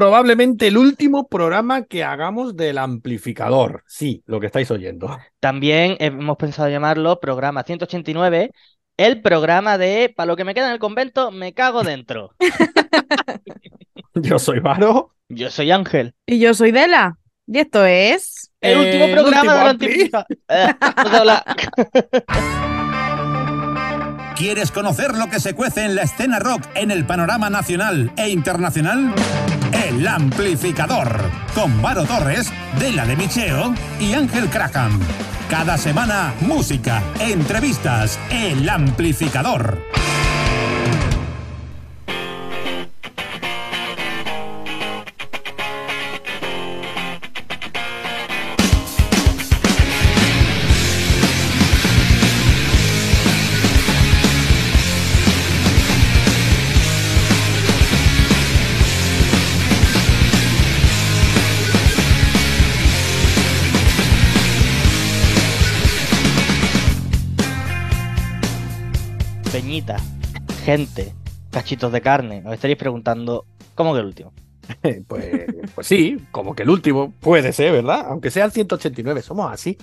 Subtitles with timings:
[0.00, 3.84] probablemente el último programa que hagamos del amplificador.
[3.86, 5.18] Sí, lo que estáis oyendo.
[5.40, 8.50] También hemos pensado llamarlo programa 189,
[8.96, 12.34] el programa de para lo que me queda en el convento, me cago dentro.
[14.14, 15.12] Yo soy Varo.
[15.28, 16.14] Yo soy Ángel.
[16.24, 17.18] Y yo soy Dela.
[17.46, 18.50] Y esto es.
[18.62, 19.86] El último el programa último del ampli.
[19.86, 20.26] amplificador.
[20.48, 20.74] Eh.
[24.40, 28.30] ¿Quieres conocer lo que se cuece en la escena rock en el panorama nacional e
[28.30, 29.12] internacional?
[29.70, 31.20] El Amplificador,
[31.54, 34.98] con Varo Torres, Dela de Micheo y Ángel Craham.
[35.50, 39.82] Cada semana, música, entrevistas, El Amplificador.
[70.64, 71.12] Gente,
[71.52, 72.42] cachitos de carne.
[72.44, 73.44] Os estaréis preguntando,
[73.76, 74.32] ¿cómo que el último?
[75.06, 78.06] Pues, pues sí, como que el último puede ser, ¿verdad?
[78.08, 79.78] Aunque sea el 189, somos así.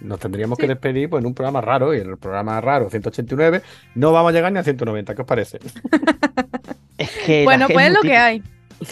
[0.00, 3.62] Nos tendríamos que despedir pues, en un programa raro y en el programa raro 189
[3.94, 5.14] no vamos a llegar ni a 190.
[5.14, 5.58] ¿Qué os parece?
[6.98, 8.42] Es que la Bueno, pues es lo que hay.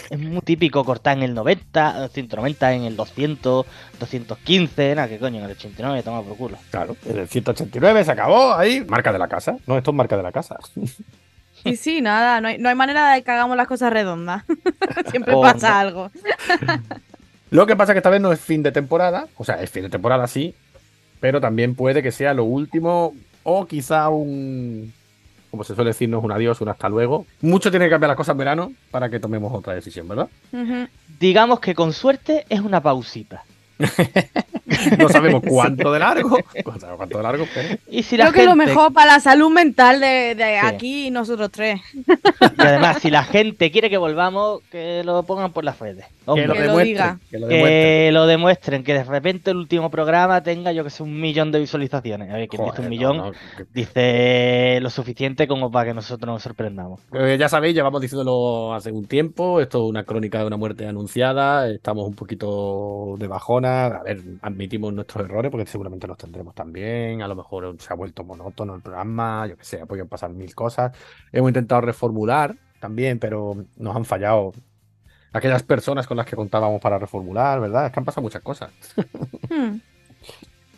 [0.09, 3.65] Es muy típico cortar en el 90, eh, 190, en el 200,
[3.99, 6.57] 215, nada, que coño, en el 89, toma por culo.
[6.69, 8.85] Claro, en el 189 se acabó ahí.
[8.87, 9.57] Marca de la casa.
[9.65, 10.57] No, esto es marca de la casa.
[11.65, 14.45] Y sí, nada, no hay, no hay manera de que hagamos las cosas redondas.
[15.11, 15.75] Siempre Oh, pasa no.
[15.79, 16.11] algo.
[17.51, 19.27] Lo que pasa es que esta vez no es fin de temporada.
[19.35, 20.55] O sea, es fin de temporada sí.
[21.19, 23.13] Pero también puede que sea lo último.
[23.43, 24.93] O quizá un.
[25.51, 27.25] Como se suele decir, no es un adiós, un hasta luego.
[27.41, 30.29] Mucho tiene que cambiar las cosas en verano para que tomemos otra decisión, ¿verdad?
[31.19, 33.43] Digamos que con suerte es una pausita.
[34.97, 36.37] No sabemos cuánto de largo.
[36.65, 37.69] No sabemos cuánto de largo, pero.
[37.89, 40.65] Y si la Creo que lo mejor para la salud mental de, de Sí.
[40.65, 41.79] aquí y nosotros tres.
[41.95, 46.05] Y además, si la gente quiere que volvamos, que lo pongan por las redes.
[46.25, 46.87] Hombre, Que lo Que lo demuestren.
[46.93, 47.19] diga.
[47.31, 47.73] Que lo demuestren.
[47.73, 51.51] que lo demuestren, que de repente el último programa tenga, yo que sé, un millón
[51.51, 52.29] de visualizaciones.
[52.29, 55.93] A ver, quien dice un no, millón, no, que- dice lo suficiente como para que
[55.95, 57.01] nosotros nos sorprendamos.
[57.13, 59.59] Eh, ya sabéis, llevamos diciéndolo hace un tiempo.
[59.61, 61.67] Esto es una crónica de una muerte anunciada.
[61.69, 63.85] Estamos un poquito de bajona.
[63.85, 64.19] A ver,
[64.59, 67.21] admitimos nuestros errores porque seguramente los tendremos también.
[67.21, 69.47] A lo mejor se ha vuelto monótono el programa.
[69.47, 70.91] Yo que sé, pueden pasar mil cosas.
[71.31, 74.51] Hemos intentado reformular también, pero nos han fallado
[75.31, 77.85] aquellas personas con las que contábamos para reformular, ¿verdad?
[77.85, 78.71] Es que han pasado muchas cosas.
[79.49, 79.77] Hmm.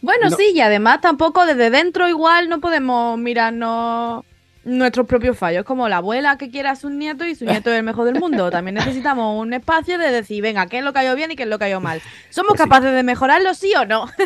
[0.01, 0.35] Bueno, No.
[0.35, 4.23] sí, y además tampoco desde dentro igual no podemos mirarnos
[4.63, 7.77] nuestros propios fallos, como la abuela que quiere a sus nietos y su nieto es
[7.77, 8.51] el mejor del mundo.
[8.51, 11.35] También necesitamos un espacio de decir, venga, qué es lo que ha ido bien y
[11.35, 12.01] qué es lo que ha ido mal.
[12.29, 12.63] ¿Somos Pues sí.
[12.69, 14.05] capaces de mejorarlo, sí o no?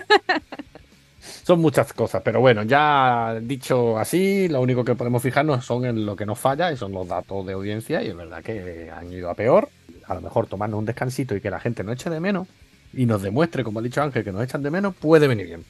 [1.44, 6.06] Son muchas cosas, pero bueno, ya dicho así, lo único que podemos fijarnos son en
[6.06, 9.12] lo que nos falla y son los datos de audiencia y es verdad que han
[9.12, 9.70] ido a peor.
[10.08, 12.48] A lo mejor tomarnos un descansito y que la gente no eche de menos
[12.94, 15.66] y nos demuestre, como ha dicho Ángel, que nos echan de menos, puede venir bien.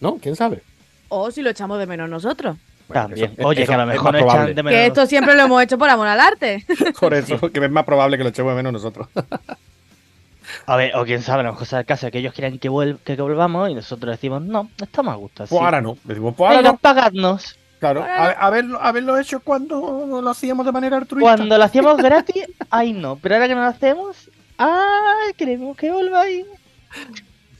[0.00, 0.16] ¿No?
[0.20, 0.62] ¿Quién sabe?
[1.08, 2.56] O si lo echamos de menos nosotros.
[2.92, 3.32] Bueno, También.
[3.38, 4.70] eso- Oye, eso que a lo es mejor no echan de menos.
[4.78, 6.64] Que esto siempre lo hemos hecho por amor al arte.
[7.00, 9.08] Por eso, que es más probable que lo echemos de menos nosotros.
[10.66, 12.58] A ver, o quién sabe, a lo mejor sea el caso de que ellos quieran
[12.58, 15.50] que, vuel- que, que volvamos y nosotros decimos, no, estamos a gusto así.
[15.54, 15.96] Pues ahora no.
[16.04, 16.78] Decimos, pues ahora Venga, no.
[16.78, 17.58] pagadnos.
[17.80, 21.36] Claro, a- haber- haberlo hecho cuando lo hacíamos de manera altruista.
[21.36, 23.16] Cuando lo hacíamos gratis, ay no.
[23.16, 26.46] Pero ahora que no lo hacemos, ay, queremos que volváis.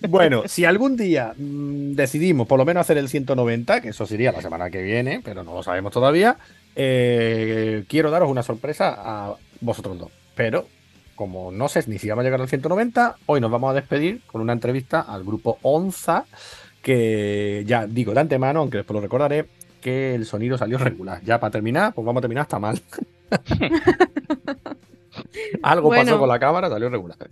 [0.08, 4.32] Bueno, si algún día mm, decidimos por lo menos hacer el 190, que eso sería
[4.32, 6.36] la semana que viene, pero no lo sabemos todavía,
[6.74, 10.10] eh, quiero daros una sorpresa a vosotros dos.
[10.34, 10.66] Pero
[11.14, 14.22] como no sé ni si vamos a llegar al 190, hoy nos vamos a despedir
[14.26, 16.24] con una entrevista al grupo Onza,
[16.82, 19.46] que ya digo de antemano, aunque después lo recordaré,
[19.80, 21.22] que el sonido salió regular.
[21.22, 22.80] Ya para terminar, pues vamos a terminar hasta mal.
[25.62, 27.16] Algo pasó con la cámara, salió regular.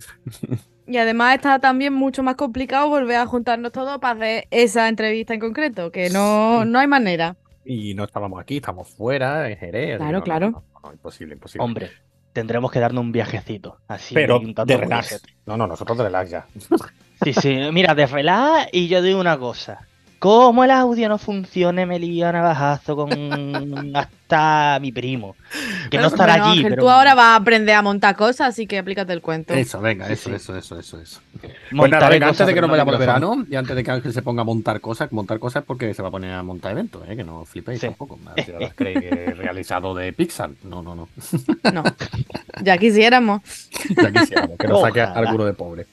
[0.91, 5.33] Y además está también mucho más complicado volver a juntarnos todos para hacer esa entrevista
[5.33, 7.37] en concreto, que no, no hay manera.
[7.63, 9.97] Y no estábamos aquí, estamos fuera, en Jerez.
[9.97, 10.51] Claro, no, claro.
[10.51, 11.63] no, no, imposible, imposible.
[11.63, 11.91] Hombre,
[12.33, 13.77] tendremos que darnos un viajecito.
[13.87, 15.23] Así, pero un tanto de relax.
[15.45, 16.45] No, no, nosotros de relax ya.
[17.23, 19.87] Sí, sí, mira, de relax y yo digo una cosa.
[20.21, 23.11] Como el audio no funcione, me lío a navajazo con
[23.95, 25.35] hasta mi primo.
[25.89, 28.49] Que no estará Bueno, allí, Ángel, pero tú ahora vas a aprender a montar cosas,
[28.49, 29.55] así que aplícate el cuento.
[29.55, 30.35] Eso, venga, eso, sí.
[30.35, 31.21] eso, eso, eso, eso.
[31.75, 33.29] Pues nada, venga, antes de que nos no vayamos al micrófono.
[33.31, 36.03] verano y antes de que Ángel se ponga a montar cosas, montar cosas porque se
[36.03, 37.15] va a poner a montar eventos, ¿eh?
[37.15, 37.87] que no flipéis Sí.
[37.87, 38.19] tampoco.
[38.75, 40.51] Creéis que realizado de Pixar.
[40.63, 41.09] No, no, no.
[41.73, 41.83] No.
[42.61, 43.41] Ya quisiéramos.
[43.97, 45.87] Ya quisiéramos que nos saque alguno de pobre.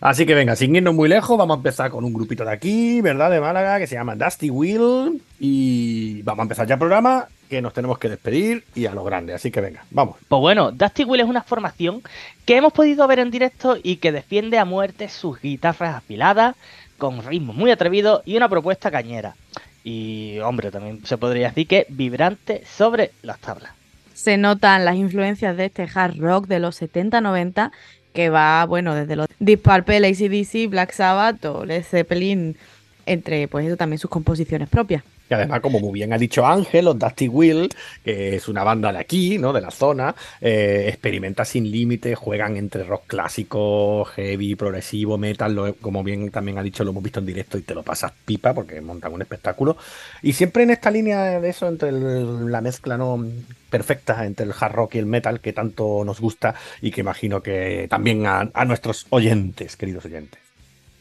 [0.00, 3.00] Así que venga, sin irnos muy lejos, vamos a empezar con un grupito de aquí,
[3.00, 3.30] ¿verdad?
[3.30, 5.20] De Málaga, que se llama Dusty Wheel.
[5.38, 9.04] Y vamos a empezar ya el programa, que nos tenemos que despedir y a lo
[9.04, 9.34] grande.
[9.34, 10.16] Así que venga, vamos.
[10.28, 12.02] Pues bueno, Dusty Will es una formación
[12.44, 16.56] que hemos podido ver en directo y que defiende a muerte sus guitarras afiladas,
[16.98, 19.34] con ritmos muy atrevidos y una propuesta cañera.
[19.82, 23.72] Y, hombre, también se podría decir que vibrante sobre las tablas.
[24.14, 27.70] Se notan las influencias de este hard rock de los 70-90,
[28.14, 32.56] que va, bueno, desde los Deep Purple, AC/DC, Black Sabbath o Led Zeppelin,
[33.04, 35.02] entre, pues eso, también sus composiciones propias.
[35.30, 37.70] Y además, como muy bien ha dicho Ángel, los Dusty Wheel,
[38.04, 39.54] que es una banda de aquí, ¿no?
[39.54, 45.74] De la zona, eh, experimenta sin límites, juegan entre rock clásico, heavy, progresivo, metal, lo-
[45.76, 48.52] como bien también ha dicho, lo hemos visto en directo y te lo pasas pipa
[48.52, 49.76] porque montan un espectáculo.
[50.22, 53.24] Y siempre en esta línea de eso, entre la mezcla no
[53.70, 57.42] perfecta entre el hard rock y el metal, que tanto nos gusta y que imagino
[57.42, 60.43] que también a nuestros oyentes, queridos oyentes.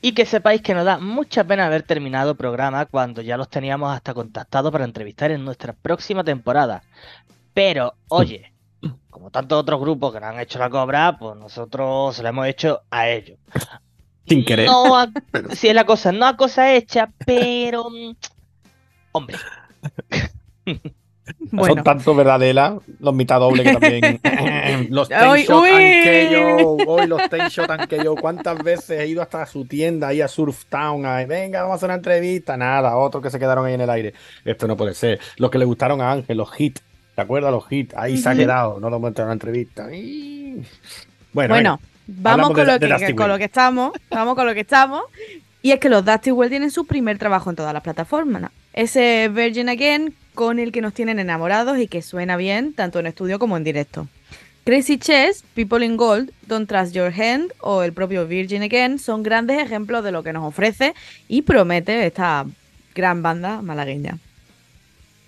[0.05, 3.47] Y que sepáis que nos da mucha pena haber terminado el programa cuando ya los
[3.49, 6.83] teníamos hasta contactados para entrevistar en nuestra próxima temporada.
[7.53, 8.51] Pero, oye,
[9.09, 12.47] como tantos otros grupos que nos han hecho la cobra, pues nosotros se la hemos
[12.47, 13.39] hecho a ellos.
[14.27, 14.65] Sin querer.
[14.67, 15.07] No, a-
[15.55, 17.89] si es la cosa, no a cosa hecha, pero.
[17.89, 18.11] mm,
[19.13, 19.37] Hombre,
[21.51, 24.19] Bueno, Son tanto verdadela, los mitad doble que también.
[24.89, 28.15] los Ten Shot KO, hoy los Ten Shot and KO.
[28.15, 31.05] ¿Cuántas veces he ido hasta su tienda ahí a Surf Town?
[31.05, 32.57] Ahí, Venga, vamos a hacer una entrevista.
[32.57, 34.13] Nada, otros que se quedaron ahí en el aire.
[34.43, 35.19] Esto no puede ser.
[35.37, 36.81] Los que le gustaron a Ángel, los hits.
[37.15, 37.51] ¿Te acuerdas?
[37.51, 37.93] Los hits.
[37.95, 38.79] Ahí se ha quedado.
[38.79, 39.93] No lo entrado en una entrevista.
[39.93, 40.61] Y-
[41.31, 43.31] Bueno, bueno, vamos Hablamos con, de- lo de que, Dusty con Will.
[43.33, 43.91] lo que estamos.
[44.09, 45.03] Vamos con lo que estamos.
[45.61, 48.51] Y es que los Dusty Well tienen su primer trabajo en todas las plataformas.
[48.73, 53.07] Ese Virgin Again con el que nos tienen enamorados y que suena bien tanto en
[53.07, 54.07] estudio como en directo.
[54.65, 59.21] Crazy Chess, People in Gold, Don't Trust Your Hand o el propio Virgin Again son
[59.21, 60.93] grandes ejemplos de lo que nos ofrece
[61.27, 62.45] y promete esta
[62.95, 64.19] gran banda malagueña.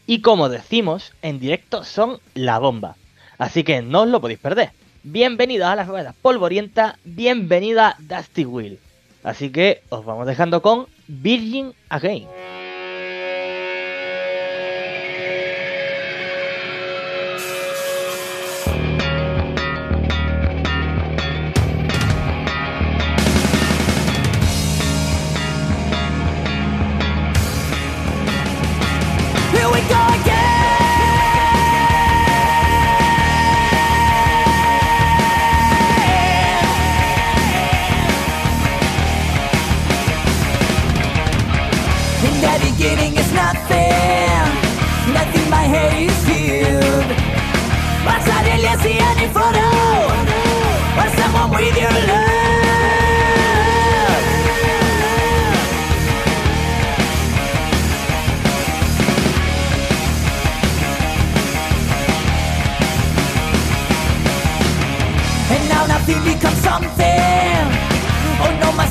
[0.07, 2.95] y como decimos, en directo son la bomba.
[3.37, 4.69] Así que no os lo podéis perder.
[5.03, 8.79] Bienvenidos a las ruedas polvorienta, bienvenida Dusty Wheel.
[9.23, 12.27] Así que os vamos dejando con Virgin Again.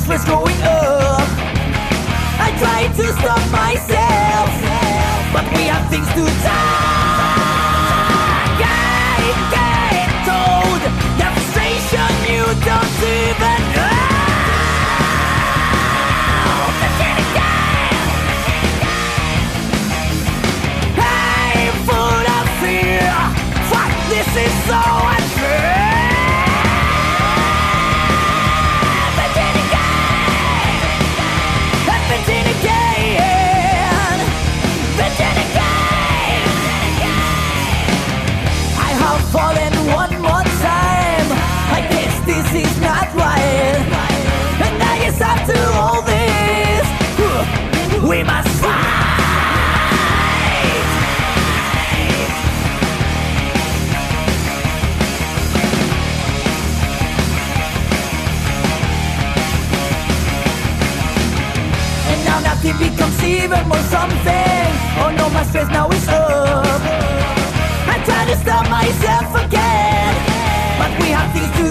[0.07, 1.27] My stress going up.
[2.37, 4.51] I tried to stop myself,
[5.33, 6.94] but we have things to talk.
[63.25, 64.69] Even more something.
[65.01, 66.81] Oh no, my stress now is up.
[67.93, 70.13] I try to stop myself again,
[70.79, 71.65] but we have things to.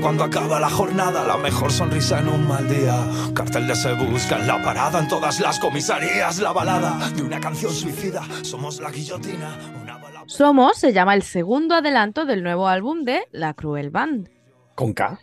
[0.00, 3.04] cuando acaba la jornada, la mejor sonrisa en un mal día.
[3.34, 7.40] Cartel de se busca en la parada, en todas las comisarías, la balada de una
[7.40, 8.22] canción suicida.
[8.42, 10.24] Somos la guillotina, una bala.
[10.26, 14.28] Somos se llama el segundo adelanto del nuevo álbum de La Cruel Band.
[14.74, 15.18] Con K.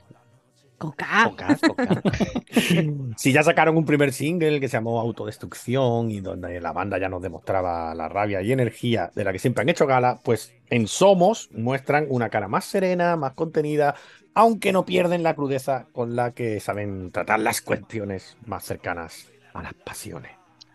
[0.77, 1.24] Coca.
[1.24, 2.01] Focas, focas.
[3.17, 7.08] Si ya sacaron un primer single que se llamó Autodestrucción y donde la banda ya
[7.08, 10.88] nos demostraba la rabia y energía de la que siempre han hecho gala, pues en
[10.88, 13.96] Somos muestran una cara más serena, más contenida,
[14.36, 19.63] aunque no pierden la crudeza con la que saben tratar las cuestiones más cercanas a
[19.63, 20.32] las pasiones.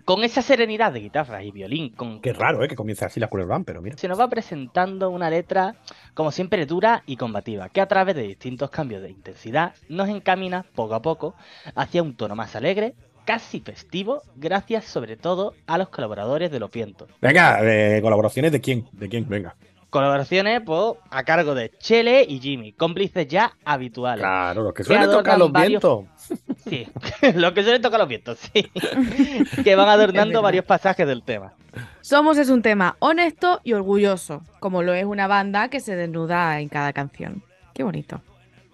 [0.07, 2.69] Con esa serenidad de guitarra y violín, con Qué raro, ¿eh?
[2.69, 3.97] Que comience así la Band, pero mira.
[3.97, 5.76] se nos va presentando una letra,
[6.14, 10.64] como siempre, dura y combativa, que a través de distintos cambios de intensidad nos encamina
[10.75, 11.35] poco a poco
[11.76, 16.73] hacia un tono más alegre, casi festivo, gracias sobre todo a los colaboradores de Los
[16.73, 17.09] Vientos.
[17.21, 19.55] Venga, eh, colaboraciones de quién, de quién, venga.
[19.90, 24.23] Colaboraciones pues, a cargo de Chele y Jimmy, cómplices ya habituales.
[24.23, 26.04] Claro, los que suelen tocar los varios- vientos.
[26.68, 26.87] Sí,
[27.35, 28.70] los que suelen tocar los vientos, sí.
[29.64, 31.54] que van adornando varios pasajes del tema.
[32.02, 36.61] Somos es un tema honesto y orgulloso, como lo es una banda que se desnuda
[36.61, 37.42] en cada canción.
[37.75, 38.20] Qué bonito.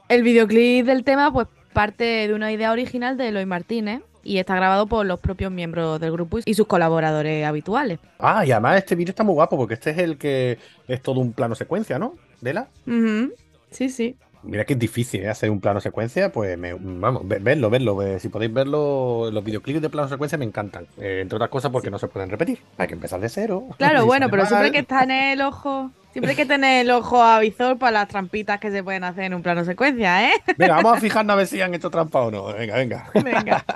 [0.09, 4.55] El videoclip del tema pues parte de una idea original de Eloy Martínez y está
[4.57, 7.99] grabado por los propios miembros del grupo y sus colaboradores habituales.
[8.19, 11.21] Ah, y además este vídeo está muy guapo porque este es el que es todo
[11.21, 12.15] un plano secuencia, ¿no?
[12.41, 12.69] Dela.
[12.87, 13.33] Ujú.
[13.71, 14.17] Sí, sí.
[14.43, 15.29] Mira que es difícil ¿eh?
[15.29, 17.99] hacer un plano secuencia, pues me- vamos, ve- verlo, verlo.
[18.21, 20.87] Si podéis verlo, los videoclips de plano secuencia me encantan.
[20.99, 22.61] Eh, entre otras cosas porque no se pueden repetir.
[22.79, 23.65] Hay que empezar de cero.
[23.77, 24.73] Claro, bueno, pero siempre mal.
[24.73, 28.59] que está en el ojo, siempre hay que tener el ojo avizor para las trampitas
[28.59, 30.33] que se pueden hacer en un plano secuencia, ¿eh?
[30.57, 32.55] Venga, vamos a fijarnos a ver si han hecho trampa o no.
[32.55, 33.11] Venga, venga.
[33.23, 33.65] Venga.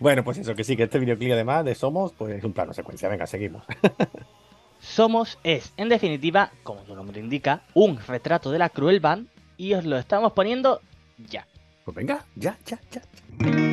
[0.00, 2.72] Bueno, pues eso, que sí, que este videoclip además de Somos, pues es un plano
[2.72, 3.08] secuencia.
[3.08, 3.64] Venga, seguimos.
[4.80, 9.74] Somos es, en definitiva, como su nombre indica, un retrato de la cruel band y
[9.74, 10.80] os lo estamos poniendo
[11.18, 11.46] ya.
[11.84, 13.69] Pues venga, ya, ya, ya.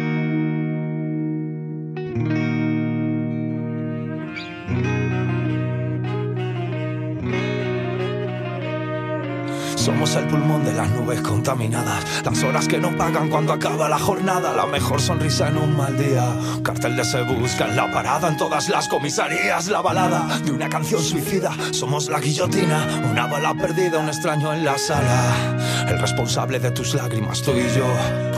[10.15, 14.53] El pulmón de las nubes contaminadas, las horas que no pagan cuando acaba la jornada,
[14.53, 16.33] la mejor sonrisa en un mal día.
[16.63, 20.69] Cartel de se busca en la parada, en todas las comisarías, la balada de una
[20.69, 21.51] canción suicida.
[21.71, 25.57] Somos la guillotina, una bala perdida, un extraño en la sala.
[25.87, 27.85] El responsable de tus lágrimas, tú y yo,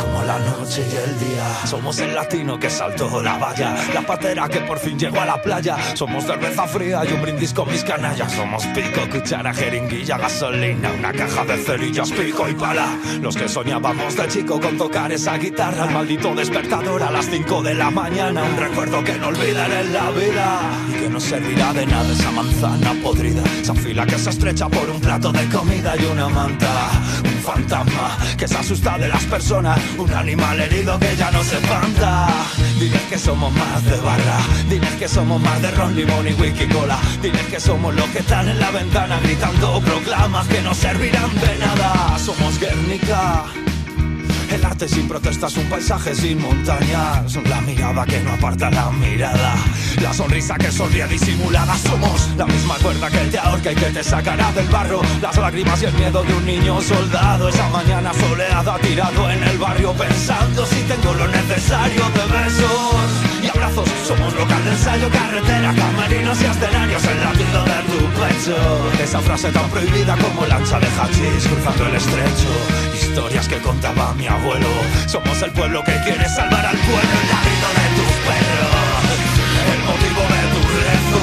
[0.02, 1.46] como la noche y el día.
[1.66, 5.42] Somos el latino que saltó la valla, la patera que por fin llegó a la
[5.42, 5.78] playa.
[5.96, 8.32] Somos cerveza fría y un brindis con mis canallas.
[8.34, 12.98] Somos pico, cuchara, jeringuilla, gasolina, una caja de cerillas, pico y pala.
[13.22, 17.62] Los que soñábamos de chico con tocar esa guitarra, el maldito despertador a las 5
[17.62, 18.44] de la mañana.
[18.44, 22.32] Un recuerdo que no olvidaré en la vida y que no servirá de nada esa
[22.32, 23.44] manzana podrida.
[23.62, 26.90] Esa fila que se estrecha por un plato de comida y una manta.
[27.24, 29.80] Un fantasma que se asusta de las personas.
[30.00, 32.30] Un animal herido que ya no se espanta.
[32.80, 34.40] Diles que somos más de barra.
[34.70, 36.98] Diles que somos más de ron, limón y whisky cola.
[37.22, 41.49] Diles que somos los que están en la ventana gritando proclamas que no servirán de
[42.20, 43.69] Somos Guernica.
[44.52, 47.36] El arte sin protestas, un paisaje sin montañas.
[47.48, 49.56] La mirada que no aparta la mirada.
[50.02, 51.78] La sonrisa que sonríe disimulada.
[51.78, 55.02] Somos la misma cuerda que te ahorca y que te sacará del barro.
[55.22, 57.50] Las lágrimas y el miedo de un niño soldado.
[57.50, 63.10] Esa mañana soleada tirado en el barrio pensando si tengo lo necesario de besos
[63.44, 63.90] y abrazos.
[64.08, 67.04] Somos local de ensayo, carretera, camerinos y escenarios.
[67.06, 69.04] El latido de tu pecho.
[69.04, 73.09] Esa frase tan prohibida como lancha de hachís cruzando el estrecho.
[73.10, 74.68] Historias que contaba mi abuelo.
[75.08, 77.16] Somos el pueblo que quiere salvar al pueblo.
[77.22, 79.04] El latido de tus perros.
[79.74, 81.20] El motivo de tu rezo.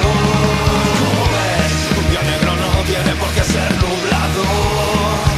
[0.99, 4.43] Como ves, un día negro no tiene por qué ser nublado.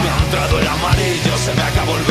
[0.03, 2.05] Me ha entrado el amarillo, se me acabó el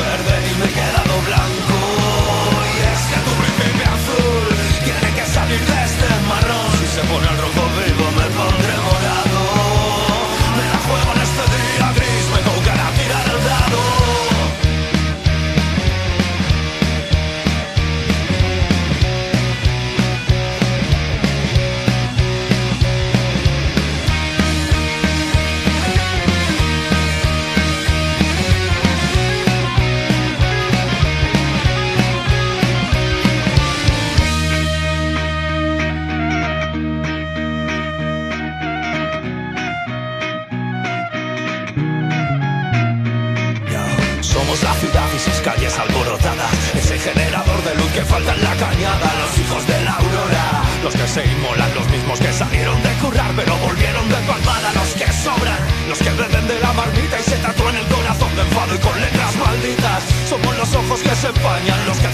[48.78, 50.64] mañana, los hijos de la aurora.
[50.84, 54.72] Los que se inmolan, los mismos que salieron de currar, pero volvieron de palmada.
[54.74, 58.42] Los que sobran, los que beben de la marmita y se tatúan el corazón de
[58.42, 60.04] enfado y con letras malditas.
[60.30, 62.10] Somos los ojos que se empañan, los que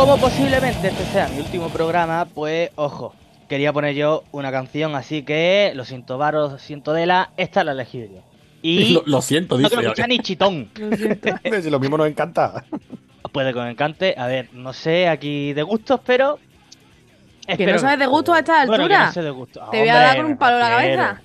[0.00, 3.14] Como posiblemente este sea mi último programa, pues ojo,
[3.50, 7.74] quería poner yo una canción, así que lo siento, Varo, siento Dela, esta la he
[7.74, 8.22] elegido yo.
[8.62, 9.76] Y Lo, lo siento, no dice.
[9.76, 10.70] te lo escucha ni chitón.
[10.76, 11.28] Lo siento.
[11.62, 12.64] Si lo mismo nos encanta.
[13.30, 14.14] Puede que os encante.
[14.16, 16.38] A ver, no sé aquí de gustos, pero.
[17.46, 19.06] Que no sabes de gustos a esta Bueno, que altura.
[19.06, 19.70] no sé de gustos.
[19.70, 21.22] Te voy a dar con un palo en la cabeza.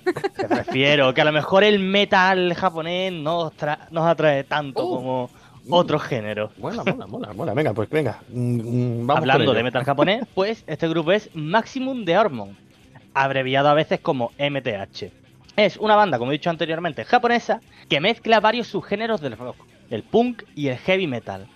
[0.48, 4.84] Me refiero que a lo mejor el metal japonés no os tra- nos atrae tanto
[4.86, 4.94] Uh.
[4.96, 5.30] como
[5.70, 6.56] otros géneros.
[6.58, 7.54] Mola, mola, mola, mola.
[7.54, 8.20] Venga, pues venga.
[8.28, 12.56] mm, mm, Vamos Hablando de metal japonés, pues este grupo es Maximum de Hormone,
[13.14, 15.10] abreviado a veces como MTH.
[15.56, 19.56] Es una banda, como he dicho anteriormente, japonesa, que mezcla varios subgéneros del rock,
[19.90, 21.46] el punk y el heavy metal,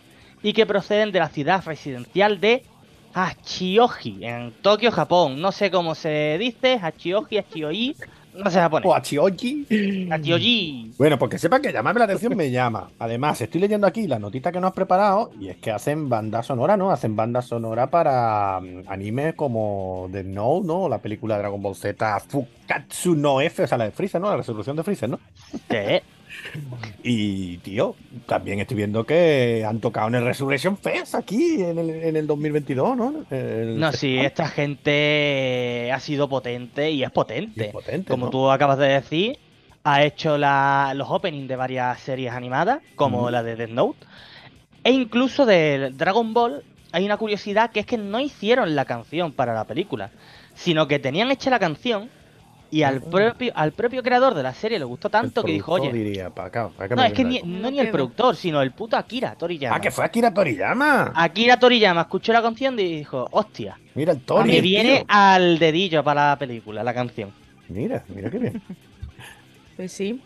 [0.42, 2.64] y que proceden de la ciudad residencial de
[3.12, 5.40] Hachioji, en Tokio, Japón.
[5.40, 7.96] No sé cómo se dice, Hachioji, Hachioji,
[8.34, 8.86] no sé japonés.
[8.86, 10.08] O Achioji.
[10.10, 10.92] Hachioji.
[10.98, 12.90] Bueno, porque sepa que llamarme la atención me llama.
[12.98, 16.42] Además, estoy leyendo aquí la notita que nos has preparado y es que hacen banda
[16.42, 16.90] sonora, ¿no?
[16.90, 20.88] Hacen banda sonora para mm, animes como The Note, ¿no?
[20.88, 24.30] La película Dragon Ball Z Fukatsu no F, o sea, la de Freezer, ¿no?
[24.30, 25.18] La resolución de Freezer, ¿no?
[25.68, 26.00] Sí.
[27.02, 27.94] Y, tío,
[28.26, 32.26] también estoy viendo que han tocado en el Resurrection Fest aquí en el, en el
[32.26, 33.24] 2022, ¿no?
[33.30, 37.64] El No, sí, esta gente ha sido potente y es potente.
[37.64, 38.30] Y es potente, Como ¿no?
[38.30, 39.38] tú acabas de decir,
[39.84, 43.98] ha hecho la- los openings de varias series animadas, como la de Death Note.
[44.84, 49.32] E incluso de Dragon Ball, hay una curiosidad que es que no hicieron la canción
[49.32, 50.10] para la película,
[50.54, 52.10] sino que tenían hecha la canción
[52.70, 55.72] y al propio, al propio creador de la serie le gustó tanto El que dijo,
[55.72, 58.62] oye, diría, pa' acá, pa' acá no, es que ni, no ni el productor, sino
[58.62, 59.76] el puto Akira Toriyama.
[59.76, 61.12] Ah, que fue Akira Toriyama.
[61.14, 64.48] Akira Toriyama escuchó la canción y dijo, hostia, Mira el Tori.
[64.50, 65.04] me el viene tío.
[65.08, 67.32] al dedillo para la película, la canción.
[67.68, 68.62] Mira, mira qué bien.
[69.76, 70.20] Pues sí.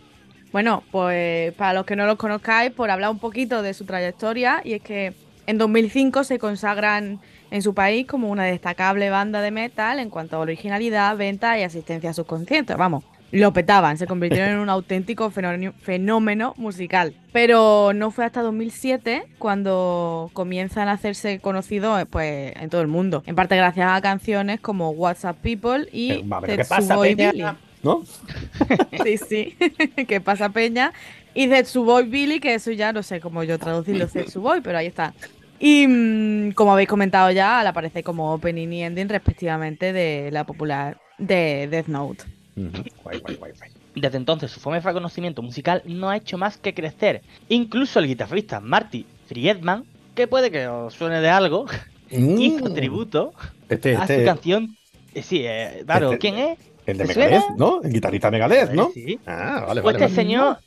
[0.52, 4.60] Bueno, pues para los que no los conozcáis, por hablar un poquito de su trayectoria,
[4.64, 5.14] y es que
[5.46, 10.36] en 2005 se consagran en su país como una destacable banda de metal en cuanto
[10.36, 12.76] a originalidad, venta y asistencia a sus conciertos.
[12.76, 17.14] Vamos, lo petaban, se convirtieron en un auténtico fenómeno, musical.
[17.32, 22.88] Pero no fue hasta 2007 cuando comienzan a hacerse conocidos eh, pues, en todo el
[22.88, 23.22] mundo.
[23.26, 27.16] En parte gracias a canciones como WhatsApp People y Eh, va, pero ¿Qué pasa, Tetsuboy
[27.16, 27.32] Peña?
[27.32, 27.44] Billy.
[27.82, 28.02] ¿No?
[29.04, 29.56] Sí, sí.
[30.08, 30.92] ¿Qué pasa, Peña?
[31.34, 35.14] Y Zetsuboy Billy, que eso ya no sé cómo yo traducirlo Zetsuboy, pero ahí está.
[35.58, 40.44] Y mm, como habéis comentado ya, al aparecer como opening y ending respectivamente de la
[40.44, 42.24] popular de Death Note.
[42.56, 42.70] Ujú.
[43.02, 43.70] Guay, guay, guay, guay.
[43.96, 47.22] Desde entonces su fome reconocimiento musical no ha hecho más que crecer.
[47.48, 51.66] Incluso el guitarrista Marty Friedman, que puede que os suene de algo,
[52.10, 53.32] hizo un tributo
[53.68, 54.76] Este, a este, su canción.
[55.14, 56.58] eh, sí, eh, claro, Este- ¿quién es?
[56.86, 57.50] el de ¿te Megadeth?
[57.56, 57.80] ¿no?
[57.82, 58.90] El guitarrista Megadeth, ¿no?
[58.92, 59.18] Sí.
[59.26, 60.04] Ah, vale, Pues vale.
[60.04, 60.14] este vale.
[60.28, 60.58] señor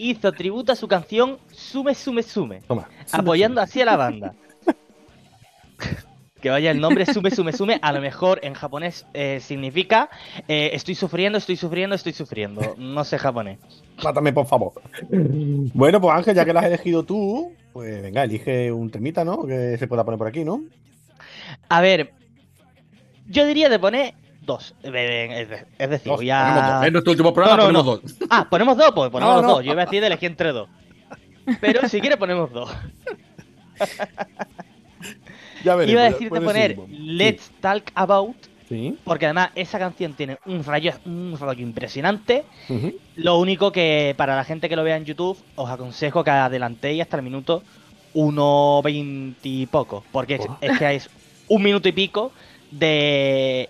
[0.00, 2.88] hizo tributo a su canción Sume, Sume, Sume, Toma.
[3.12, 4.34] apoyando así a la banda.
[6.40, 10.08] que vaya el nombre Sume, Sume, Sume, a lo mejor en japonés eh, significa
[10.48, 12.74] eh, estoy sufriendo, estoy sufriendo, estoy sufriendo.
[12.78, 13.58] No sé japonés.
[14.02, 14.72] Mátame, por favor.
[15.10, 19.46] Bueno, pues Ángel, ya que la has elegido tú, pues venga, elige un temita, ¿no?
[19.46, 20.62] Que se pueda poner por aquí, ¿no?
[21.68, 22.12] A ver,
[23.26, 24.74] yo diría de poner dos.
[24.82, 26.86] Eh, eh, Es de- es decir, Dos, voy a- ponemos dos.
[26.86, 28.08] En nuestro último programa No, no, ponemos no.
[28.18, 28.28] dos.
[28.30, 29.64] Ah, ponemos dos, pues ponemos los dos.
[29.64, 30.68] Yo iba a decir de elegir entre dos.
[31.60, 32.70] Pero si quieres ponemos dos.
[35.64, 35.92] Ya veremos.
[35.92, 36.76] Iba a ya- decirte poner.
[36.88, 38.34] Let's Talk About,
[38.68, 38.96] Sí.
[39.04, 42.44] porque además esa canción tiene un rayo, un rollo impresionante.
[43.16, 47.02] Lo único que para la gente que lo vea en YouTube, os aconsejo que adelantéis
[47.02, 47.62] hasta el minuto
[48.14, 50.56] 1.20 y poco, porque es, Oh.
[50.60, 51.10] es que es
[51.48, 52.32] un minuto y pico
[52.70, 53.68] de,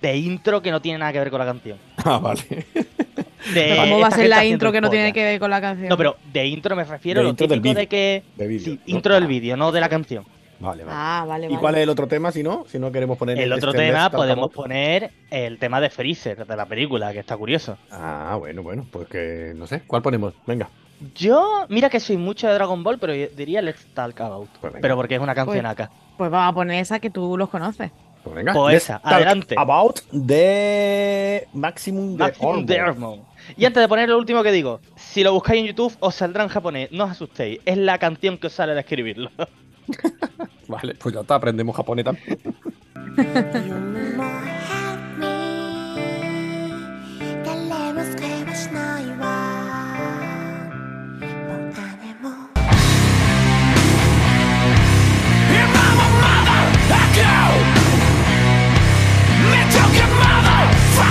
[0.00, 1.78] de intro que no tiene nada que ver con la canción.
[2.04, 2.66] Ah, vale.
[3.52, 5.88] De ¿Cómo va a ser la intro que no tiene que ver con la canción?
[5.88, 8.22] No, pero de intro me refiero De a lo intro del típico de que...
[8.36, 8.96] de vídeo, sí, ¿no?
[8.96, 10.24] intro del vídeo, no de la canción.
[10.60, 10.96] Vale, vale.
[10.98, 11.60] Ah, vale, ¿Y vale.
[11.60, 12.64] cuál es el otro tema si no?
[12.68, 15.88] Si no queremos poner El otro este tema Let's Talk podemos poner el tema de
[15.88, 17.78] Freezer, de la película, que está curioso.
[17.90, 19.82] Ah, bueno, bueno, pues que no sé.
[19.86, 20.34] ¿Cuál ponemos?
[20.46, 20.68] Venga.
[21.14, 24.48] Yo, mira que soy mucho de Dragon Ball, pero diría Let's Talk About.
[24.60, 24.74] Pues.
[24.80, 25.90] Pero porque es una canción acá.
[26.16, 27.92] Pues vamos a poner esa que tú los conoces.
[28.28, 28.52] Pues venga.
[28.52, 29.54] Pues Let's esa, Talk adelante.
[29.56, 33.20] About de Maximum de Maximum.
[33.56, 36.42] Y antes de poner lo último que digo, si lo buscáis en YouTube os saldrá
[36.42, 39.30] en japonés, no os asustéis, es la canción que os sale de escribirlo.
[40.68, 42.38] Vale, pues ya está, aprendemos japonés también.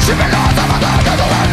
[0.05, 1.44] う姉も 我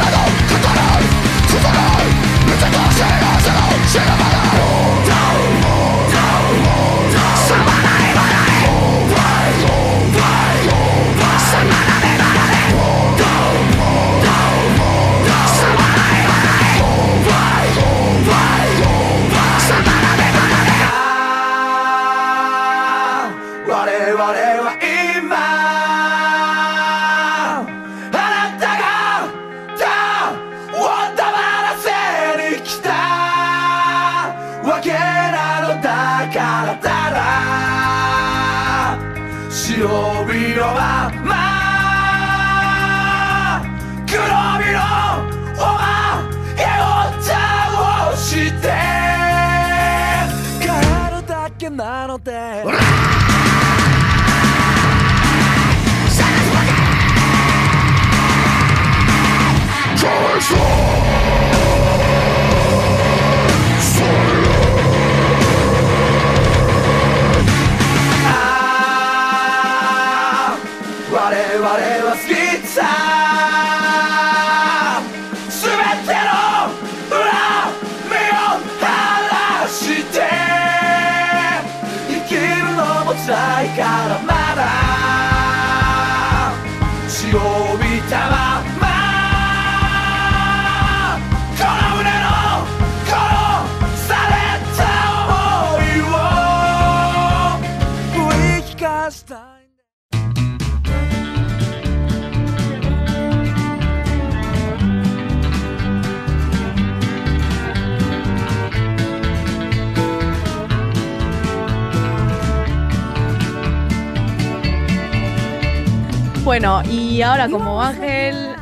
[116.53, 118.55] Bueno, y ahora como Ángel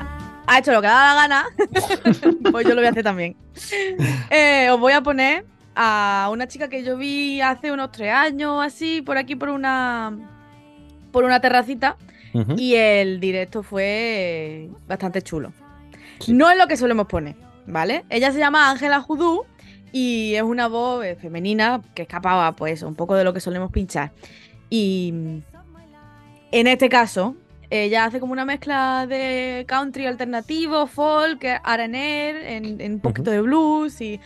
[0.47, 1.47] ha hecho lo que da la gana,
[2.53, 3.35] pues yo lo voy a hacer también.
[4.31, 8.65] Eh, os voy a poner a una chica que yo vi hace unos tres años
[8.65, 10.17] así, por aquí por una
[11.11, 11.97] por una terracita,
[12.57, 15.53] y el directo fue bastante chulo.
[16.21, 16.33] Sí.
[16.33, 17.35] No es lo que solemos poner,
[17.67, 18.05] ¿vale?
[18.09, 19.47] Ella se llama Ángela Judú
[19.91, 23.73] y es una voz eh, femenina que escapaba, pues, un poco de lo que solemos
[23.73, 24.13] pinchar.
[24.71, 25.43] Y
[26.53, 27.35] en este caso,
[27.71, 33.41] ella hace como una mezcla de country alternativo, folk, R&R, en, en un poquito de
[33.41, 34.21] blues y...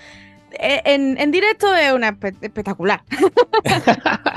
[0.53, 3.03] eh, En, en directo es una espe- espectacular.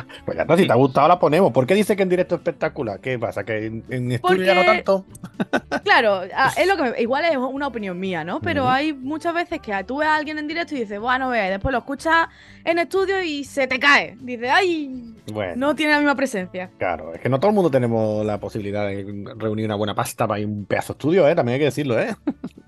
[0.54, 1.52] Está, si te ha gustado la ponemos.
[1.52, 3.00] ¿Por qué dice que en directo es espectacular?
[3.00, 3.44] ¿Qué pasa?
[3.44, 5.06] ¿Que en, en estudio ya no Porque- tanto?
[5.84, 8.40] Claro, es lo que me- igual es una opinión mía, ¿no?
[8.42, 11.50] Pero hay muchas veces que tú ves a alguien en directo y dices, bueno, ve,
[11.50, 12.28] después lo escuchas
[12.66, 14.18] en estudio y se te cae.
[14.20, 16.70] Dices, ay, Bueno, no tiene la misma presencia.
[16.78, 19.06] claro, es que no todo el mundo tenemos la posibilidad de
[19.38, 21.36] reunir una buena pasta para ir un pedazo de estudio, ¿eh?
[21.36, 22.14] También hay que decirlo, ¿eh?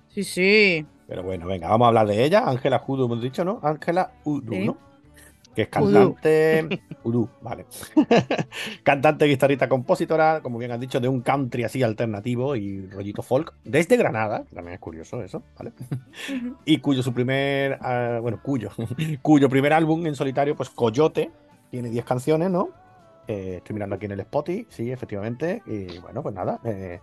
[0.07, 0.85] Sí, sí.
[1.07, 2.43] Pero bueno, venga, vamos a hablar de ella.
[2.47, 3.59] Ángela Udu, hemos dicho, ¿no?
[3.63, 4.65] Ángela Sí.
[4.65, 4.77] ¿no?
[5.59, 6.69] Que es cantante.
[7.03, 7.65] Udu, vale.
[8.83, 13.55] cantante, guitarrista, compositora, como bien has dicho, de un country así alternativo y rollito folk,
[13.65, 15.73] desde Granada, que también es curioso eso, ¿vale?
[16.63, 18.69] Y cuyo su primer, ah, bueno, cuyo,
[19.21, 21.29] cuyo primer álbum en solitario, pues Coyote,
[21.69, 22.69] tiene 10 canciones, ¿no?
[23.27, 27.01] Eh, estoy mirando aquí en el Spotify, sí, efectivamente, y bueno, pues nada, eh,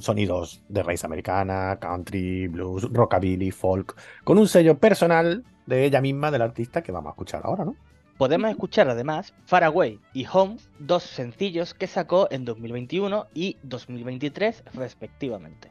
[0.00, 6.30] sonidos de raíz americana, country, blues, rockabilly, folk, con un sello personal de ella misma,
[6.30, 7.76] del artista, que vamos a escuchar ahora, ¿no?
[8.18, 14.64] Podemos escuchar además Far Away y Home, dos sencillos que sacó en 2021 y 2023
[14.74, 15.70] respectivamente.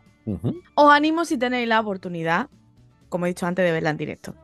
[0.76, 2.50] Os animo si tenéis la oportunidad,
[3.10, 4.36] como he dicho antes, de verla en directo.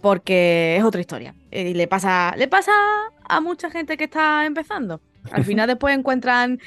[0.00, 1.34] Porque es otra historia.
[1.50, 2.72] Eh, Y le pasa, le pasa
[3.28, 5.00] a mucha gente que está empezando.
[5.30, 6.58] Al final después encuentran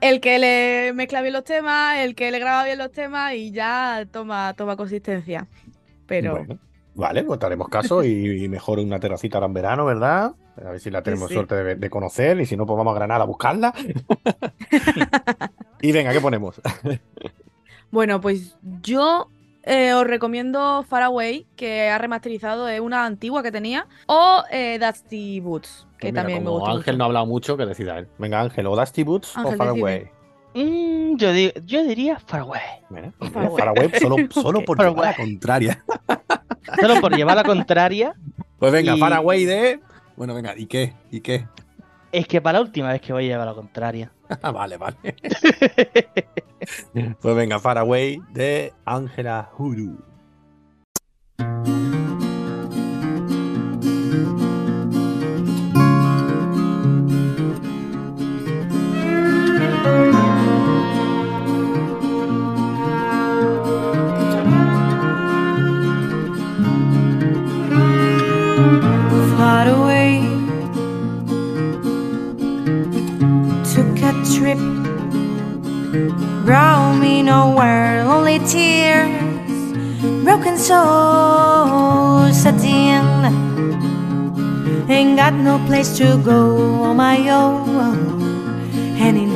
[0.00, 3.50] el que le mezcla bien los temas, el que le graba bien los temas y
[3.50, 5.46] ya toma, toma consistencia.
[6.06, 6.58] Pero Bueno,
[6.94, 10.32] vale, pues te haremos caso y, y mejor una terracita ahora en verano, ¿verdad?
[10.64, 11.34] A ver si la tenemos sí.
[11.34, 13.72] suerte de, de conocer y si no, pues vamos a Granada a buscarla.
[15.80, 16.60] y venga, ¿qué ponemos?
[17.90, 19.28] bueno, pues yo
[19.64, 24.78] eh, os recomiendo Far Away, que ha remasterizado, es una antigua que tenía, o eh,
[24.80, 26.72] Dusty Boots, que Pues mira, también me como gusta.
[26.74, 26.98] Ángel mucho.
[26.98, 28.08] no ha hablado mucho, que decida él.
[28.18, 29.80] Venga, Ángel, o Dusty Boots o Ángel, Far decide.
[29.82, 30.08] Away.
[30.54, 32.60] Mm, yo, di- yo diría Far Away.
[32.90, 33.58] Mira, Far mira, Away.
[33.58, 35.84] Far Away solo, solo por llevar la contraria.
[36.80, 38.14] Solo por llevar la contraria,
[38.58, 39.80] Pues venga, Y- Far Away de.
[40.16, 40.94] Bueno, venga, ¿y qué?
[41.10, 41.46] ¿Y qué?
[42.12, 44.12] Es que para la última vez que voy a llevar la contraria.
[44.42, 44.96] Ah, vale, vale.
[47.20, 50.04] pues venga, Far Away de Ángela Huru.
[80.58, 82.58] Souls at.
[84.90, 89.30] Ain't got no place to go on my own, hand in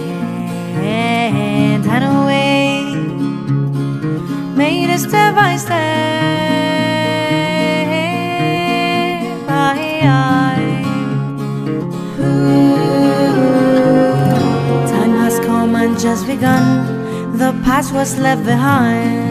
[0.74, 2.82] hand, and away.
[4.56, 5.78] Made a step by step.
[9.48, 10.04] I.
[14.90, 17.36] Time has come and just begun.
[17.36, 19.21] The past was left behind.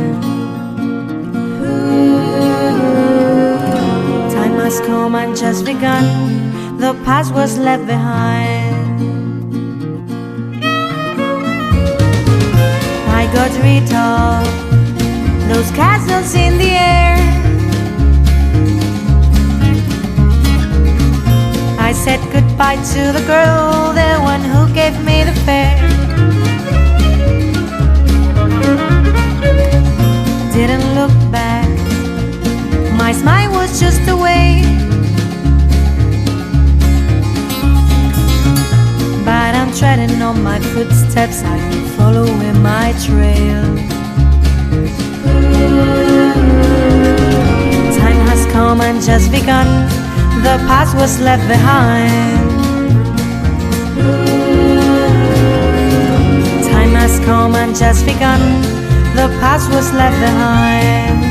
[4.72, 6.06] Has come and just begun.
[6.78, 8.74] The past was left behind.
[13.20, 14.48] I got rid of
[15.50, 17.18] those castles in the air.
[21.78, 25.82] I said goodbye to the girl, the one who gave me the fare.
[30.54, 31.51] Didn't look back,
[33.12, 34.62] my smile was just a way.
[39.26, 43.64] But I'm treading on my footsteps, I am following my trail.
[48.00, 49.68] Time has come and just begun.
[50.46, 52.50] The past was left behind.
[56.72, 58.42] Time has come and just begun.
[59.20, 61.31] The past was left behind.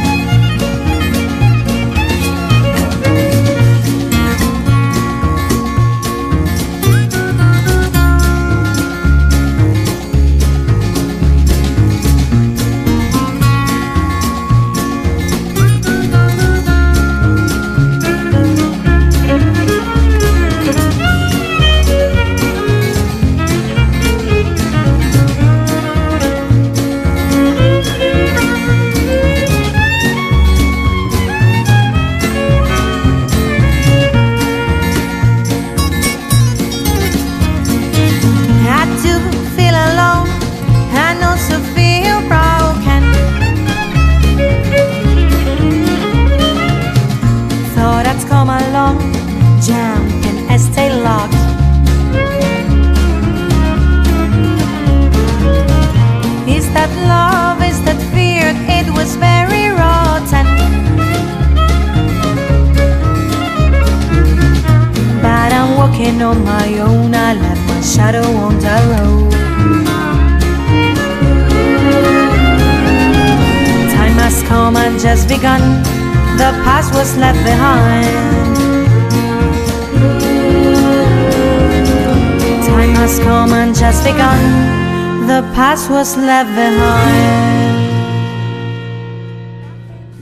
[86.45, 87.81] Left behind.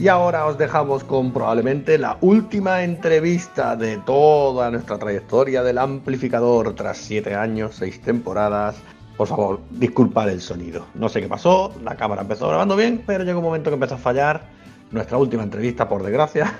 [0.00, 6.74] Y ahora os dejamos con probablemente la última entrevista de toda nuestra trayectoria del amplificador
[6.76, 8.76] tras siete años, seis temporadas.
[9.16, 10.86] Por favor, disculpad el sonido.
[10.94, 13.96] No sé qué pasó, la cámara empezó grabando bien, pero llegó un momento que empezó
[13.96, 14.42] a fallar.
[14.92, 16.54] Nuestra última entrevista, por desgracia,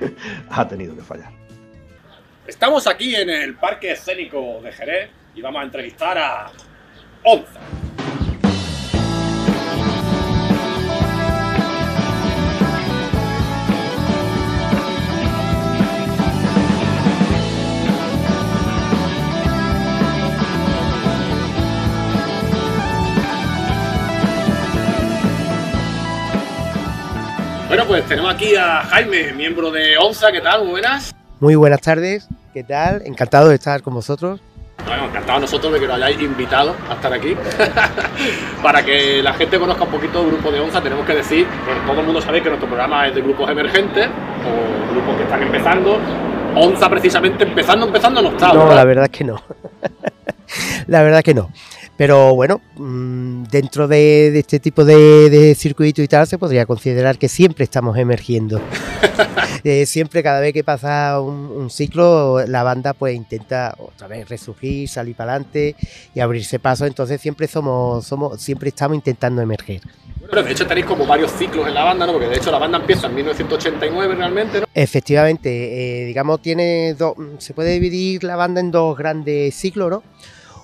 [0.50, 1.30] ha tenido que fallar.
[2.46, 6.50] Estamos aquí en el Parque Escénico de Jerez y vamos a entrevistar a
[7.22, 7.60] Onza.
[27.68, 30.32] Bueno, pues tenemos aquí a Jaime, miembro de Onza.
[30.32, 30.62] ¿Qué tal?
[30.62, 31.14] Muy buenas.
[31.38, 33.02] Muy buenas tardes, ¿qué tal?
[33.04, 34.40] Encantado de estar con vosotros.
[34.86, 37.36] Bueno, encantado nosotros de que nos hayáis invitado a estar aquí.
[38.62, 41.82] Para que la gente conozca un poquito el grupo de Onza, tenemos que decir, bueno,
[41.82, 45.42] todo el mundo sabe que nuestro programa es de grupos emergentes o grupos que están
[45.42, 45.98] empezando.
[46.54, 48.48] Onza precisamente empezando, empezando no está.
[48.48, 48.76] No, ¿verdad?
[48.76, 49.42] la verdad es que no.
[50.86, 51.50] la verdad es que no.
[51.98, 56.64] Pero bueno, mm, dentro de, de este tipo de, de circuito y tal, se podría
[56.64, 58.60] considerar que siempre estamos emergiendo.
[59.64, 64.28] Eh, siempre, cada vez que pasa un, un ciclo, la banda pues intenta otra vez
[64.28, 65.74] resurgir, salir para adelante
[66.14, 66.86] y abrirse paso.
[66.86, 69.80] Entonces siempre somos, somos, siempre estamos intentando emerger.
[70.20, 72.12] Bueno, de hecho tenéis como varios ciclos en la banda, ¿no?
[72.12, 74.66] Porque de hecho la banda empieza en 1989 realmente, ¿no?
[74.74, 80.02] Efectivamente, eh, digamos, tiene dos, se puede dividir la banda en dos grandes ciclos, ¿no?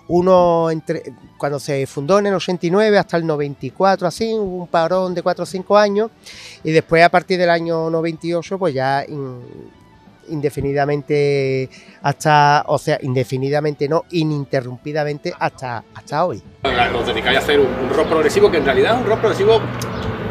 [0.09, 1.03] Uno entre,
[1.39, 5.47] cuando se fundó en el 89 hasta el 94, así, un parón de 4 o
[5.47, 6.11] 5 años,
[6.63, 9.41] y después a partir del año 98, pues ya in-
[10.29, 11.69] indefinidamente
[12.03, 16.43] hasta, o sea, indefinidamente no, ininterrumpidamente hasta, hasta hoy.
[16.99, 19.61] Os dedicáis a hacer un, rock progresivo que en realidad es un rock progresivo,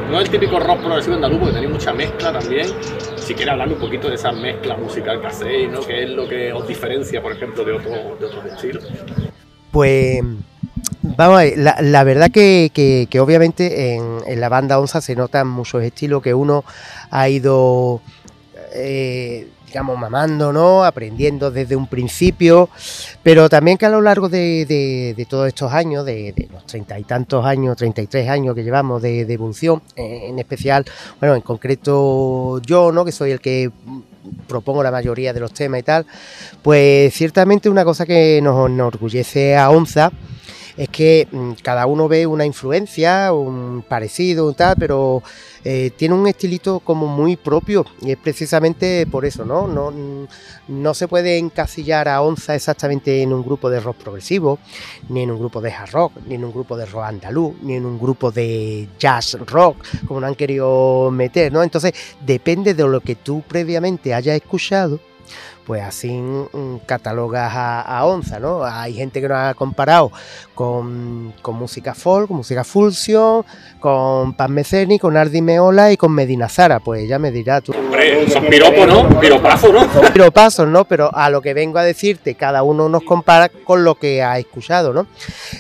[0.10, 2.68] no es el típico rock progresivo andaluz, porque tenéis mucha mezcla también.
[3.18, 5.80] Si quieres hablarme un poquito de esa mezcla musical que hacéis, ¿no?
[5.82, 8.84] Que es lo que os diferencia, por ejemplo, de, otro, de otros estilos.
[9.74, 10.22] Pues
[11.02, 15.16] vamos a ver, la, verdad que, que- que obviamente en, en la banda Onza se
[15.16, 16.64] notan muchos estilos que uno
[17.10, 18.00] ha ido,
[18.76, 20.84] eh, digamos, mamando, ¿no?
[20.84, 22.70] Aprendiendo desde un principio,
[23.24, 27.44] pero también que a lo largo de, todos estos años, de, los treinta y tantos
[27.44, 30.86] años, 33 años que llevamos de, evolución, eh, en especial,
[31.20, 33.04] bueno, en concreto yo, ¿no?
[33.06, 33.72] Que soy el que
[34.48, 36.06] propongo la mayoría de los temas y tal,
[36.62, 40.12] pues ciertamente una cosa que nos enorgullece a Onza
[40.78, 45.22] es que mm, cada uno ve una influencia, un parecido, un tal, pero
[45.64, 49.68] eh, tiene un estilito como muy propio y es precisamente por eso, ¿no?
[49.68, 50.28] No, mm,
[50.68, 54.60] no se puede encasillar a Onza exactamente en un grupo de rock progresivo,
[55.10, 57.76] ni en un grupo de hard rock, ni en un grupo de rock andaluz, ni
[57.76, 61.64] en un grupo de jazz rock, como no han querido meter, ¿no?
[61.64, 61.94] Entonces
[62.26, 65.00] depende de lo que tú previamente hayas escuchado
[65.66, 66.22] pues así
[66.86, 68.64] catalogas a, a Onza, ¿no?
[68.64, 70.12] Hay gente que nos ha comparado
[70.56, 73.44] con, con música folk, con música fusion,
[73.80, 77.74] con Paz Meceni, con Ardi Meola y con Medina Zara, pues ya me dirás tú.
[77.74, 79.20] Hombre, son piropos, ¿no?
[79.20, 79.88] Piropazos, ¿no?
[80.14, 80.86] Pero pasos, ¿no?
[80.86, 84.38] Pero a lo que vengo a decirte, cada uno nos compara con lo que ha
[84.40, 85.08] escuchado, ¿no?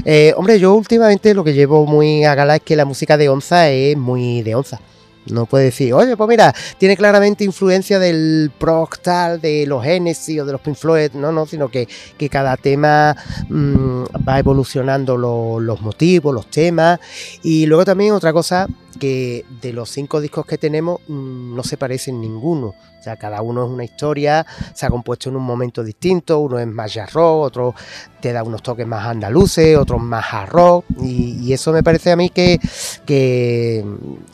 [0.06, 3.30] Eh, hombre, yo últimamente lo que llevo muy a gala es que la música de
[3.30, 4.80] Onza es muy de Onza.
[5.28, 10.42] No puede decir, oye, pues mira, tiene claramente influencia del proc tal, de los Genesis
[10.42, 13.16] o de los Pink Floyd, no, no, sino que, que cada tema
[13.50, 17.00] mm, va evolucionando lo- los motivos, los temas.
[17.42, 18.68] Y luego también otra cosa,
[19.08, 22.68] de los cinco discos que tenemos mm, no se parecen ninguno.
[22.68, 26.58] O sea, cada uno es una historia, se ha compuesto en un momento distinto, uno
[26.58, 27.76] es más jazz rock, otro
[28.22, 32.16] te da unos toques más andaluces, otros más hard rock, y, eso me parece a
[32.16, 32.58] mí que,
[33.06, 33.84] que,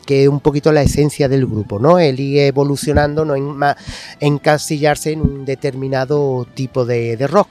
[0.06, 1.98] es un poquito la esencia del grupo, ¿no?
[1.98, 3.76] El ir evolucionando, no en, ma-
[4.20, 7.48] encasillarse en un determinado tipo de, de rock.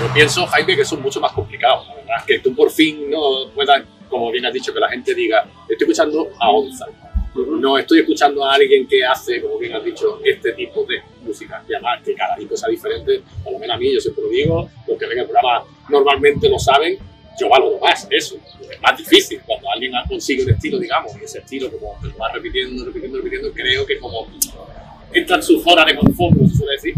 [0.00, 1.88] Yo pienso, Jaime, que son mucho más complicados.
[1.88, 3.82] La verdad que tú por fin no puedas,
[4.12, 6.86] como bien has dicho, que la gente diga, estoy escuchando a Onza.
[7.34, 11.64] No estoy escuchando a alguien que hace, como bien has dicho, este tipo de música.
[11.66, 14.28] Y además que cada disco sea diferente, por lo menos a mí, yo siempre lo
[14.28, 16.98] digo, los que ven el programa normalmente lo saben,
[17.40, 18.36] yo valoro más eso.
[18.70, 22.30] Es más difícil cuando alguien consigue un estilo, digamos, y ese estilo como lo va
[22.32, 24.28] repitiendo, repitiendo, repitiendo, creo que como
[25.14, 26.94] entra en su zona de confort, como se suele decir,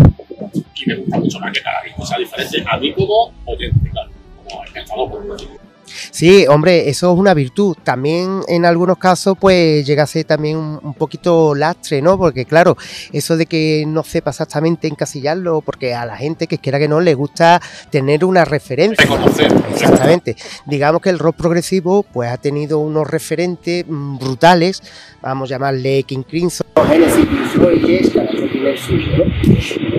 [0.84, 2.64] y me gusta mucho más que cada disco sea diferente.
[2.68, 4.10] A mí como oyente, claro.
[4.36, 5.63] Como encantado por ello.
[5.87, 7.76] Sí, hombre, eso es una virtud.
[7.82, 12.18] También en algunos casos, pues llega a ser también un, un poquito lastre, ¿no?
[12.18, 12.76] Porque claro,
[13.12, 17.01] eso de que no sepa exactamente encasillarlo, porque a la gente que quiera que no
[17.01, 17.61] le gusta
[17.91, 19.05] tener una referencia.
[19.05, 19.53] Reconocer.
[19.70, 20.37] Exactamente.
[20.66, 24.82] Digamos que el rock progresivo, pues ha tenido unos referentes mm, brutales,
[25.22, 26.66] vamos a llamarle King Crimson.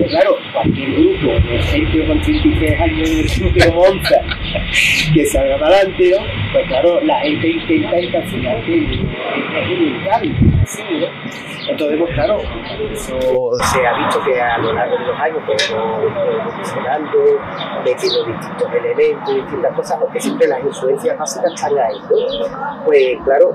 [0.08, 0.35] Claro,
[0.66, 4.16] cualquier grupo de gente con 33 años como Onza
[5.14, 6.12] que salga para adelante.
[6.52, 10.34] Pues claro, la gente intenta encasillar que es inevitable,
[10.66, 11.06] ¿sí, ¿no?
[11.68, 12.38] Entonces, pues claro,
[12.92, 17.18] eso se ha visto que a lo largo de los años pues evolucionando,
[17.84, 21.96] metiendo distintos elementos, distintas cosas, porque siempre las influencias básicas están ahí.
[22.84, 23.50] Pues claro,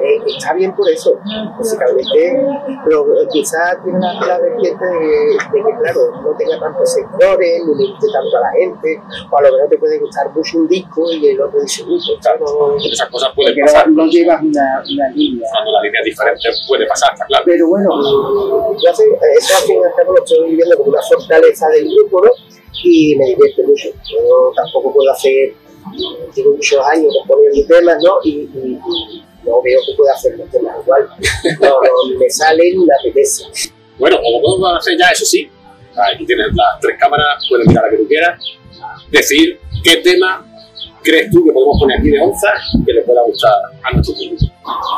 [0.00, 1.18] eh, está bien por eso,
[1.56, 2.40] musicalmente,
[2.84, 7.72] pero quizás tiene la, la vertiente de, de que, claro, no tenga tantos sectores, ni
[7.84, 8.88] le guste tanto a la gente,
[9.30, 12.00] o a lo mejor te puede gustar mucho un disco y el otro dice, uy,
[12.00, 13.88] pues claro, no- Esas cosas pueden pasar.
[13.90, 15.48] no, no llevas una, una línea.
[15.52, 17.44] Cuando la línea es diferente puede pasar, está claro.
[17.46, 17.88] Pero bueno,
[18.74, 19.04] yo sé,
[19.38, 22.30] eso al fin y al cabo lo estoy viviendo como una fortaleza del grupo, ¿no?
[22.82, 23.88] Y me divierte mucho.
[24.10, 25.52] Yo tampoco puedo hacer,
[26.34, 28.18] tengo muchos años componiendo temas, ¿no?
[28.24, 31.08] Y, y- y no veo que pueda hacer los temas igual.
[31.60, 33.44] No, no, me salen, me apetece.
[33.98, 35.50] Bueno, o lo podemos hacer ya, eso sí.
[36.12, 38.38] Aquí tienes las tres cámaras, puedes mirar a que tú quieras.
[39.10, 40.44] Decir qué tema
[41.02, 42.52] crees tú que podemos poner aquí de onza
[42.84, 44.46] que le pueda gustar a nuestro público.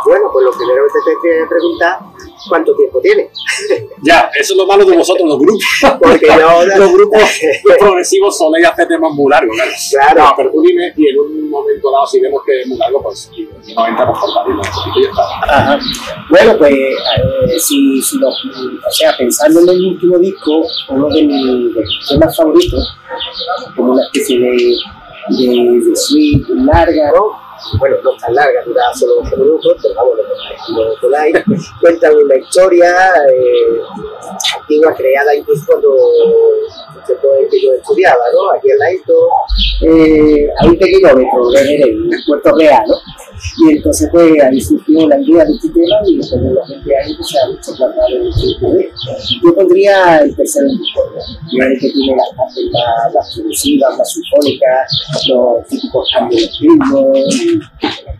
[0.04, 1.98] Bueno, pues lo primero que te tengo que preguntar,
[2.48, 3.28] ¿cuánto tiempo tienes?
[4.04, 5.62] Ya, eso es lo malo de vosotros, los grupos.
[6.00, 6.66] Porque yo...
[6.76, 7.22] los grupos
[7.78, 9.72] progresivos soléis hacer temas muy largos, claro.
[9.90, 10.22] Claro.
[10.24, 13.00] No, pero tú dime, y en un momento dado, si vemos que es muy largo,
[13.00, 15.22] pues y, y nos entramos por partirlo un poquito y ya está.
[15.56, 15.78] Ajá.
[16.30, 21.22] Bueno, pues eh, si, si los- o sea, pensando en el último disco, uno de
[21.22, 22.96] mis, de mis temas favoritos,
[23.76, 24.76] como una especie de,
[25.38, 27.30] de, de suite larga, ¿no?
[27.78, 30.18] Bueno, no tan larga, dura solo 12 minutos, pero vamos,
[30.76, 31.36] lo lo podáis.
[31.80, 32.92] Cuentan una historia
[33.30, 33.80] eh,
[34.58, 35.96] antigua, creada incluso cuando
[37.06, 38.50] tiempo en que yo estudiaba, ¿no?
[38.52, 39.28] Aquí en la ISO,
[39.82, 42.94] eh, a 20 kilómetros de Jerez, en Puerto Real, ¿no?
[43.58, 46.96] Y entonces, pues ahí surgió la idea de este tema y después de los 20
[46.96, 48.90] años pues, se ha visto plasmado en el CD.
[49.44, 51.20] Yo pondría el tercer disco, ¿no?
[51.58, 54.92] Ya el que tiene las partes más, más progresivas, más sinfónicas,
[55.28, 57.12] los típicos cambios de ritmo,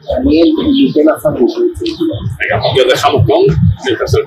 [0.08, 1.64] también mi tema favorito.
[1.64, 1.90] este.
[2.40, 3.42] Venga, os dejamos con
[3.88, 4.24] el tercer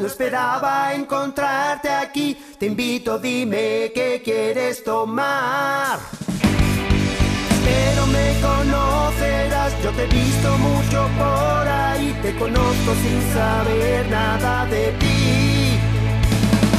[0.00, 2.34] No esperaba encontrarte aquí.
[2.58, 5.98] Te invito, dime qué quieres tomar.
[7.62, 12.18] Pero me conocerás, yo te he visto mucho por ahí.
[12.22, 15.78] Te conozco sin saber nada de ti.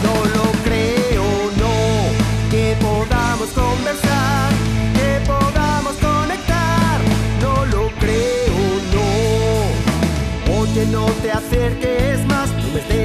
[0.01, 1.23] No lo creo,
[1.61, 4.51] no, que podamos conversar,
[4.95, 6.99] que podamos conectar.
[7.39, 8.57] No lo creo,
[8.95, 10.59] no.
[10.59, 12.50] Oye, no te acerques más,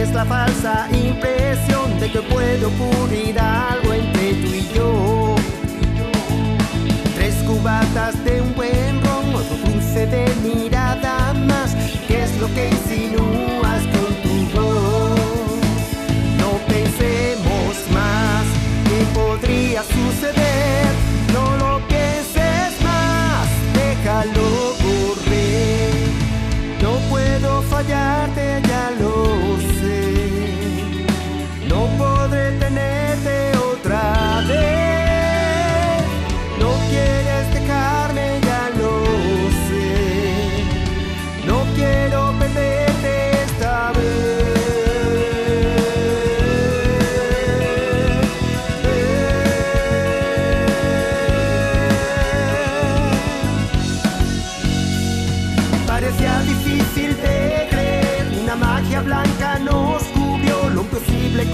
[0.07, 5.35] des la falsa impresión de que puede ocurrir algo entre tú y yo.
[7.15, 11.75] Tres cubatas de un buen ron, otro cruce de mirada más.
[12.09, 15.21] ¿Qué es lo que insinúas con tu voz?
[16.41, 18.45] No pensemos más,
[18.89, 20.66] ¿qué podría suceder?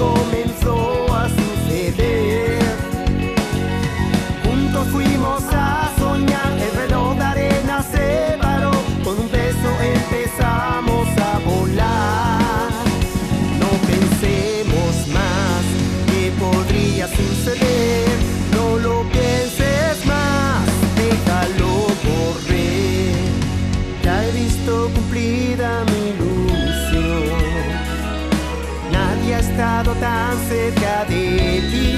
[0.03, 0.42] Imposible comenzó
[31.13, 31.92] Tetik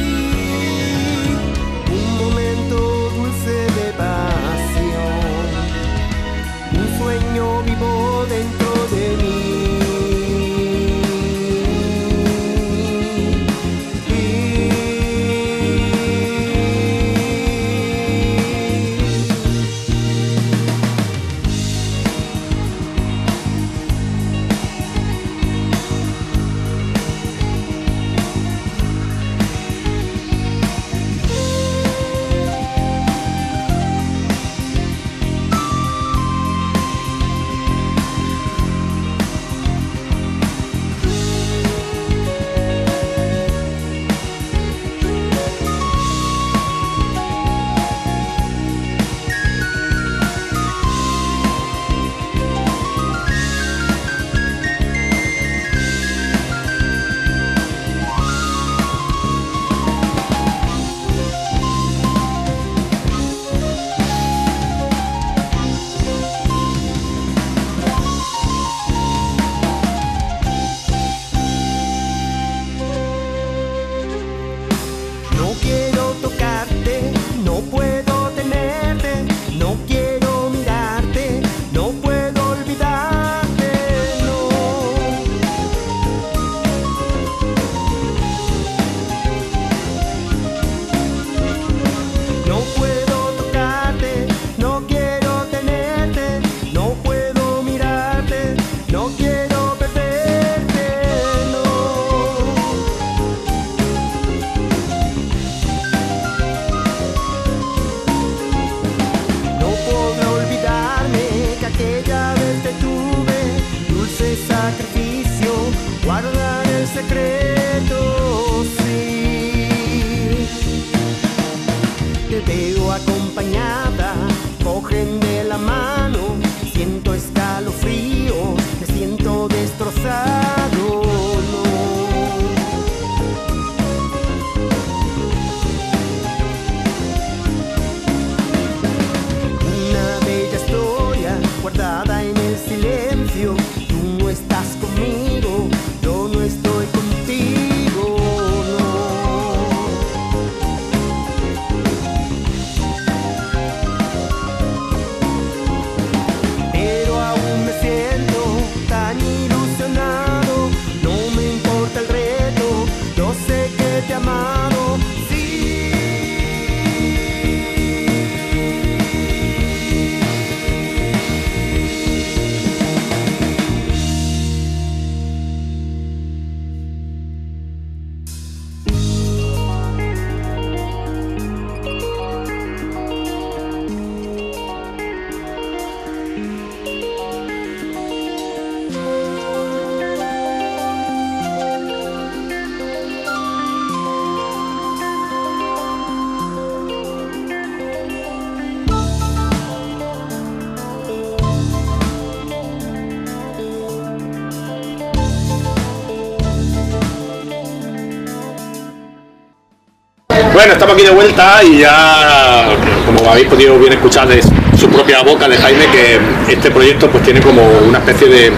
[210.64, 212.64] Bueno, estamos aquí de vuelta y ya,
[213.04, 216.18] como habéis podido bien escuchar de su propia boca de Jaime, que
[216.50, 218.50] este proyecto pues tiene como una especie de,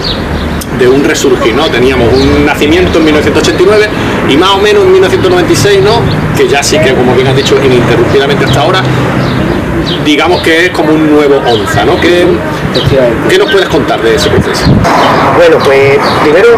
[0.78, 1.68] de un resurgir, ¿no?
[1.68, 3.88] Teníamos un nacimiento en 1989
[4.28, 6.00] y más o menos en 1996, ¿no?
[6.36, 8.82] Que ya sí que, como bien has dicho, ininterrumpidamente hasta ahora,
[10.04, 12.00] digamos que es como un nuevo onza, ¿no?
[12.84, 13.00] ¿Qué,
[13.30, 14.66] qué nos puedes contar de ese proceso?
[15.36, 16.48] Bueno, pues primero,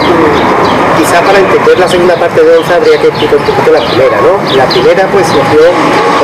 [0.99, 4.17] quizá para entender la segunda parte de Onza habría que explicar un poquito la primera,
[4.21, 4.57] ¿no?
[4.57, 5.61] La primera, pues surgió,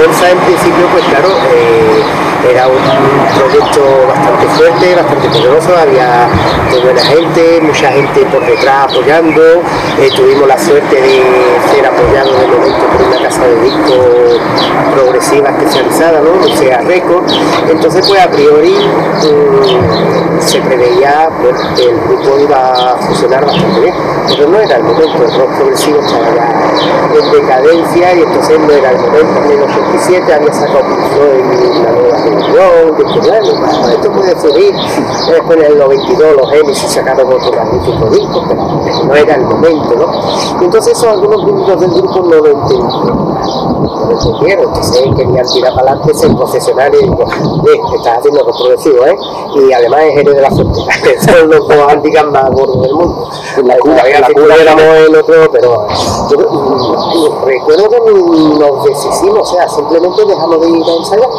[0.04, 2.02] Onza en principio, pues claro, eh,
[2.50, 6.28] era un proyecto bastante fuerte, bastante poderoso, había
[6.70, 9.42] muy buena gente, mucha gente por detrás apoyando,
[9.98, 11.22] eh, tuvimos la suerte de
[11.70, 14.40] ser apoyados de momento por una casa de discos
[14.94, 16.44] progresiva especializada, ¿no?
[16.44, 17.24] O sea, Record.
[17.68, 23.80] Entonces, pues a priori mm, se preveía bueno, que el grupo iba a funcionar bastante
[23.80, 23.94] bien,
[24.28, 28.72] pero no era el momento, el rock progresivo estaba ya en decadencia y entonces no
[28.72, 29.40] era el momento.
[29.44, 32.14] En el 87 había sacado Pink la nueva
[32.98, 34.74] dije, bueno, esto puede subir.
[35.28, 39.94] Después en el 92 los Genesis sacaron otro magnífico disco, pero no era el momento,
[39.96, 40.60] ¿no?
[40.60, 43.34] Y entonces eso algunos miembros del grupo no lo entendieron.
[43.74, 47.24] No lo entendieron, entonces querían tirar para adelante, ser profesionales y digo,
[47.96, 49.16] estás haciendo progresivo, ¿eh?
[49.56, 53.30] Y además es Jerez de la Frontera, que son los dos más gordos del mundo.
[53.64, 55.86] La cura, la cura éramos el otro, pero
[56.30, 56.63] yo mm,
[57.44, 57.98] recuerdo que
[58.58, 61.30] nos deshicimos, o sea, simplemente dejamos de ir a ensayar.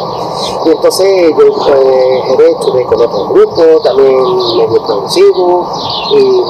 [0.64, 4.16] Y entonces yo eh, estuve con otro grupo, también
[4.56, 5.66] medio progresivo,
[6.10, 6.42] y,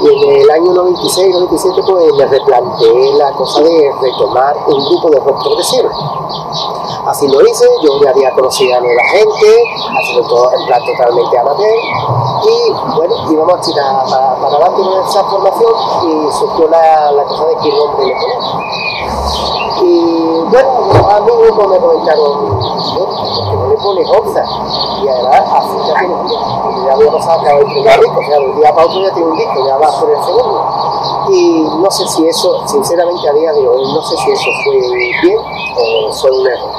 [0.00, 5.10] y en el año 96, 97 pues me replanteé la cosa de retomar un grupo
[5.10, 5.88] de rock progresivo.
[7.08, 9.64] Así lo hice, yo ya había conocido a nueva gente,
[9.98, 11.70] haciendo todo en plan totalmente amateur,
[12.44, 15.72] y bueno, íbamos a tirar para, para adelante con esa formación
[16.04, 18.14] y surgió la, la cosa de qué nombre le.
[19.80, 24.44] Y bueno, los amigos pues, me comentaron, "Bueno, ¿por qué no le pones Oxa?
[25.02, 28.20] Y además, así ya tienes un disco, porque ya había pasado que el primer disco,
[28.20, 30.24] o sea, de un día para otro ya tiene un disco, ya vas por el
[30.24, 30.64] segundo.
[31.30, 34.76] Y no sé si eso, sinceramente a día de hoy, no sé si eso fue
[35.22, 36.70] bien o fue un error.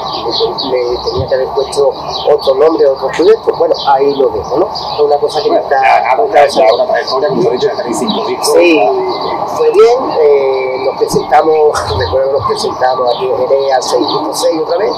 [0.69, 1.89] Le, tenía que haber puesto
[2.29, 3.51] otro nombre, otro proyecto.
[3.57, 4.67] Bueno, ahí lo dejo, ¿no?
[4.67, 5.77] Es una cosa que me está.
[6.11, 8.47] Ahora, ahora trayectoria, como he dicho, ya tenéis cinco discos.
[8.53, 8.79] Sí,
[9.57, 10.17] fue bien.
[10.21, 14.91] eh, nos presentamos, recuerdo nos presentamos aquí en Jerez al 6.6 otra vez.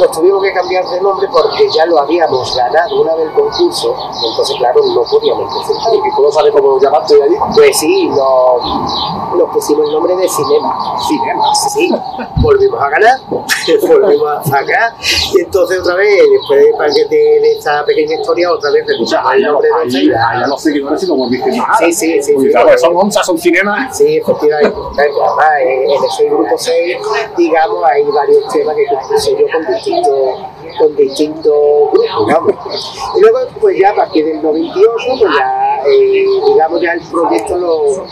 [0.00, 3.94] Nos tuvimos que cambiar de nombre porque ya lo habíamos ganado una vez el concurso,
[4.30, 5.94] entonces claro, no podíamos presentar.
[5.94, 7.34] ¿Y cómo sabe cómo llamaste allí?
[7.54, 10.98] Pues sí, nos, nos pusimos el nombre de Cinema.
[11.08, 11.54] Cinema.
[11.54, 11.90] Sí,
[12.36, 13.18] volvimos a ganar,
[13.88, 14.94] volvimos a sacar,
[15.34, 18.84] y entonces otra vez, después de, para que te- de esta pequeña historia, otra vez
[19.24, 19.98] ahí el nombre de ahí- Once.
[19.98, 21.78] ahí a los seguidores y como más.
[21.78, 23.96] Sí, sí, sí, claro, son onzas, son cinemas.
[23.96, 24.76] Sí, efectivamente.
[24.98, 26.98] Además, eh, en ese grupo 6,
[27.36, 30.40] digamos, hay varios temas que compuse yo con distintos,
[30.78, 31.54] con distintos
[31.92, 33.14] grupos, digamos.
[33.16, 37.56] Y luego, pues ya a partir del 98, pues ya, eh, digamos, ya el proyecto
[37.58, 38.06] lo,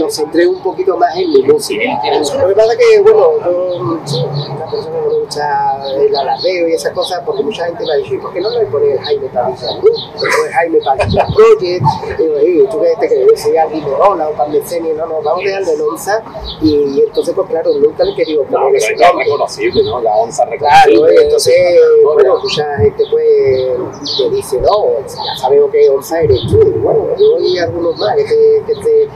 [0.00, 1.82] lo centré un poquito más en mi música.
[2.40, 6.72] Lo que pasa es que, bueno, yo una persona no me gusta el alardeo y
[6.72, 9.28] esas cosas, porque mucha gente me ha dicho, "¿Y ¿por qué no le pones Jaime
[9.28, 9.94] Pavisa Group?
[10.16, 11.84] O el Jaime Pavisa Project.
[12.18, 14.94] Y digo, "Ey, ¿tú crees que debe ser alguien de Ola o Pandecenio?
[14.94, 16.22] No, no, vamos a dejarle el onza.
[16.62, 19.82] Y, y entonces, pues claro, nunca le he querido No, poner pero ese es reconocible,
[19.84, 20.00] ¿no?
[20.00, 21.14] La onza Claro, reconocible.
[21.14, 21.54] eh, entonces,
[22.04, 26.60] bueno, mucha gente pues te dice, no, ya sabemos que Onza eres tú.
[26.66, 29.08] Y bueno, yo y algunos más que, se- que, se,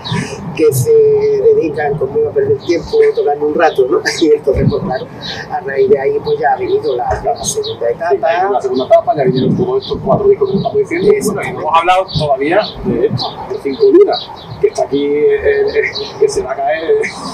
[0.57, 4.01] que se dedican conmigo a perder tiempo tocando un rato, ¿no?
[4.21, 5.07] Y entonces, pues claro,
[5.51, 8.61] a raíz de ahí pues ya ha venido la, la segunda En la etapa.
[8.61, 11.13] segunda etapa ya vinieron todos estos cuatro discos que estamos diciendo.
[11.13, 15.05] Y bueno, y no hemos hablado todavía de esto, de Cinco Lunas, que está aquí,
[15.07, 15.83] eh, eh,
[16.21, 16.83] que se va a caer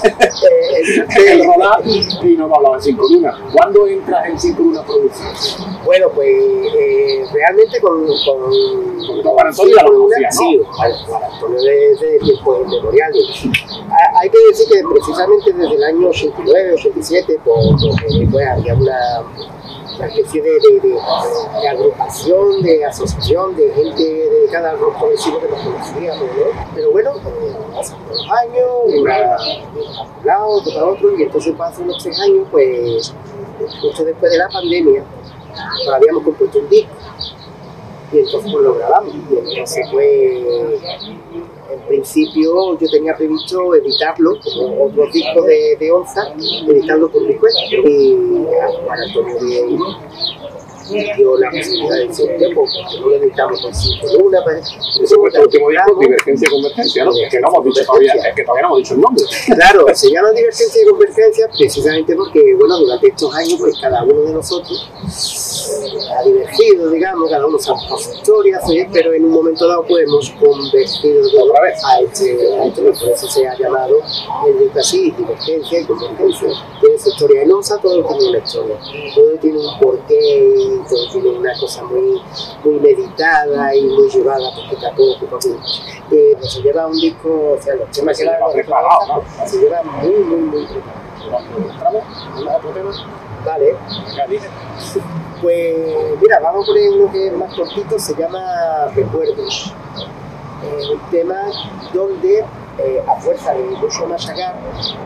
[0.03, 3.35] Eh, el rolar y no hemos hablado de Cinco Lunas.
[3.53, 5.57] ¿Cuándo entras en Cinco Lunas Producciones?
[5.85, 9.75] Bueno, pues eh, realmente con, con, Juan Antonio,
[10.31, 10.61] Sí,
[11.63, 13.23] desde tiempos inmemoriales.
[14.21, 19.23] Hay que decir que precisamente desde el año 89, 87, por, porque, pues, había una,
[19.97, 25.39] una especie de, de, de- de agrupación, de asociación, de gente dedicada al rock progresivo
[25.39, 26.71] que nos conocíamos, ¿no?
[26.75, 28.67] Pero bueno, eh, pasaron los años,
[28.99, 29.37] una
[30.19, 33.13] un lado, otro para otro, y entonces hace unos tres años, pues,
[33.81, 36.93] justo después de la pandemia, pues, habíamos compuesto un disco
[38.11, 40.81] y entonces lo grabamos y entonces pues
[41.71, 46.33] en principio yo tenía previsto editarlo como otros discos de, de Onza
[46.67, 47.59] editarlo por mi cuenta.
[47.71, 49.77] Y a Juan Antonio de
[50.89, 55.41] dio la posibilidad de decir, pues, porque no necesitamos con cinco lunas, para Ese fue
[55.41, 57.11] último disco, Divergencia y Convergencia, ¿no?
[57.11, 59.23] Es que no hemos dicho todavía, es que todavía no hemos dicho el nombre.
[59.59, 64.21] Claro, se llama divergencia y convergencia precisamente porque, bueno, durante estos años, pues cada uno
[64.21, 64.89] de nosotros
[66.17, 68.59] ha divergido, digamos, cada uno sabe su historia,
[68.91, 71.83] pero en un momento dado, pues hemos convergido Otra vez.
[71.83, 73.97] a este, a este, por eso se ha llamado
[74.47, 76.49] el disco así, divergencia y convergencia.
[76.81, 78.79] Tiene su historia en OSA, todo tiene una historia,
[79.15, 80.78] todo tiene un porqué,
[81.11, 82.21] tiene una cosa muy,
[82.63, 85.49] muy meditada y muy llevada poquito a poco, poco.
[86.11, 89.47] Eh, se lleva un disco, o sea, los temas Se que lleva preparado, ¿no?
[89.47, 92.01] se lleva muy, muy, muy preparado.
[93.45, 93.75] Vale,
[95.41, 99.73] pues mira, vamos a poner uno que es más cortito, se llama Recuerdos.
[100.63, 101.37] Eh, un tema
[101.93, 102.39] donde,
[102.79, 104.55] eh, a fuerza de mucho machacar,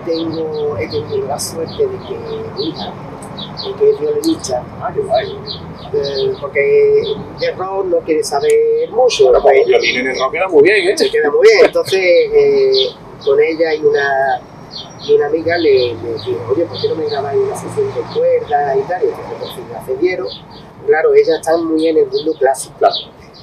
[0.06, 2.18] tengo, he tenido la suerte de que
[2.58, 2.92] mi hija,
[3.38, 5.32] eh, que es violinista, Ah, qué guay.
[5.94, 7.04] eh, porque
[7.40, 8.52] de rock no quiere saber
[8.92, 10.98] mucho, Pero pues, violín en el rock queda muy bien, ¿eh?
[10.98, 11.66] se queda muy bien.
[11.66, 12.88] Entonces, eh,
[13.24, 14.42] con ella y una,
[15.08, 18.02] y una amiga le, le dijo, oye, ¿por qué no me grabáis una sesión de
[18.14, 19.04] cuerdas y tal?
[19.04, 20.28] Y entonces por fin la cedieron.
[20.88, 22.96] Claro, ella está muy en el mundo clásico, claro.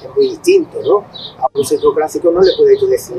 [0.03, 1.05] Es muy distinto, ¿no?
[1.37, 3.15] A un músico clásico no le puedes tú decir,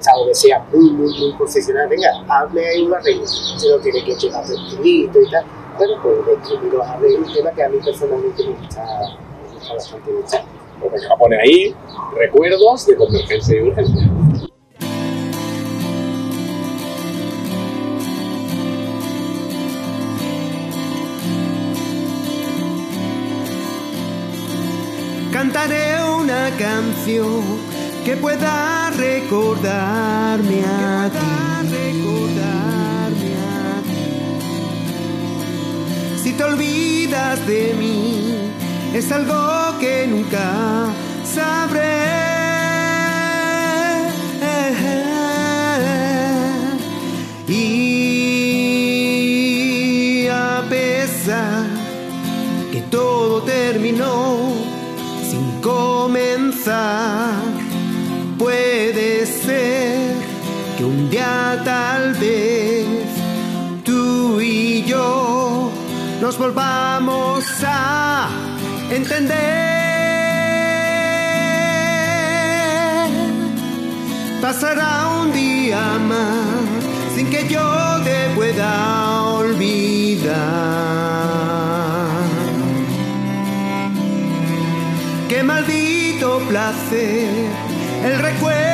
[0.00, 3.26] salvo que sea muy, muy, muy profesional, venga, hazme ahí un arreglo.
[3.26, 5.44] Se lo tiene que llevar tranquilito y tal.
[5.76, 8.84] Bueno, pues arreglos, un tema que a mí personalmente me gusta,
[9.42, 10.36] me gusta bastante mucho.
[10.80, 11.74] Pues venga, pone ahí
[12.16, 14.10] recuerdos de convergencia y urgencia.
[25.32, 27.42] Cantaré una canción
[28.04, 31.44] que pueda recordarme a ti.
[36.24, 38.50] Si te olvidas de mí,
[38.94, 40.86] es algo que nunca
[41.22, 41.82] sabré.
[47.46, 47.88] Y
[50.28, 51.66] a pesar
[52.72, 54.23] que todo terminó
[66.38, 68.28] volvamos a
[68.90, 69.34] entender.
[74.40, 80.34] Pasará un día más sin que yo te pueda olvidar.
[85.28, 87.48] Qué maldito placer
[88.04, 88.73] el recuerdo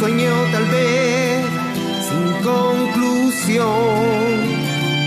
[0.00, 1.44] sueño tal vez
[2.08, 3.68] sin conclusión.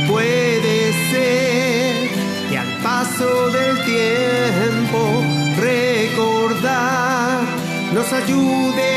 [0.07, 2.09] Puede ser
[2.49, 4.99] que al paso del tiempo
[5.59, 7.41] recordar
[7.91, 8.92] nos ayude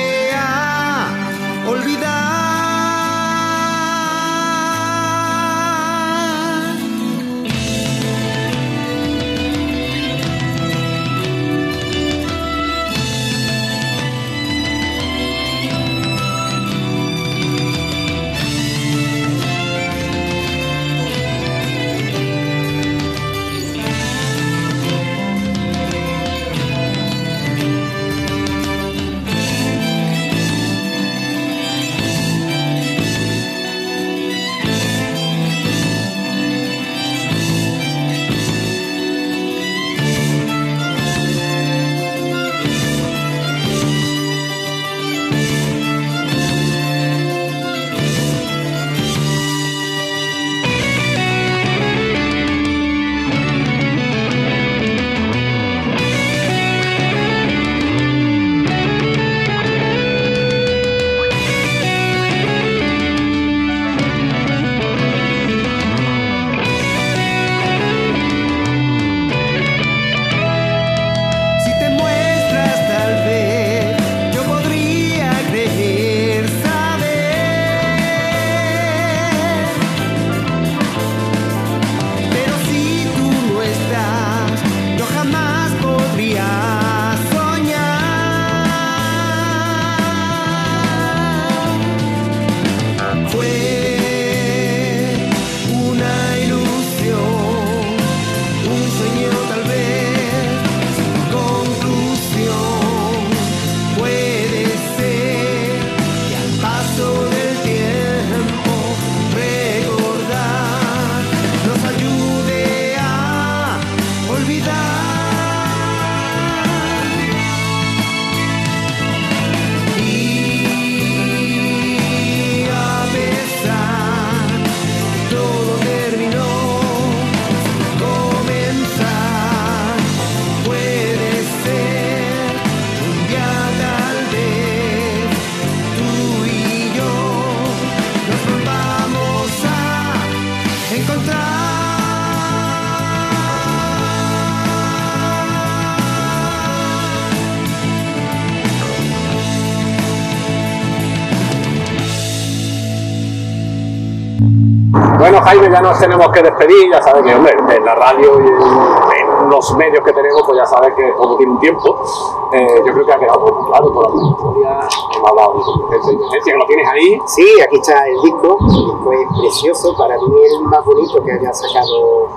[155.47, 156.91] Jaime, ya nos tenemos que despedir.
[156.91, 160.67] Ya sabes que, hombre, en la radio y en, los medios que tenemos, pues ya
[160.67, 162.03] sabes que todo tiene un tiempo.
[162.51, 164.81] Eh, yo creo que ha quedado muy claro toda la historia.
[165.15, 167.21] Hemos hablado de emergencia, que lo tienes ahí.
[167.27, 171.33] Sí, aquí está el disco, el disco es precioso, para mí el más bonito que
[171.33, 172.29] haya sacado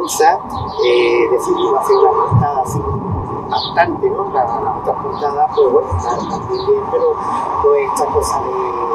[0.00, 0.38] Onza,
[0.82, 2.80] eh, decidimos hacer una portada así
[3.50, 4.30] bastante, ¿no?
[4.32, 7.12] La, la otra portada, pues bueno, está también bien, pero
[7.62, 8.85] pues esta cosa de,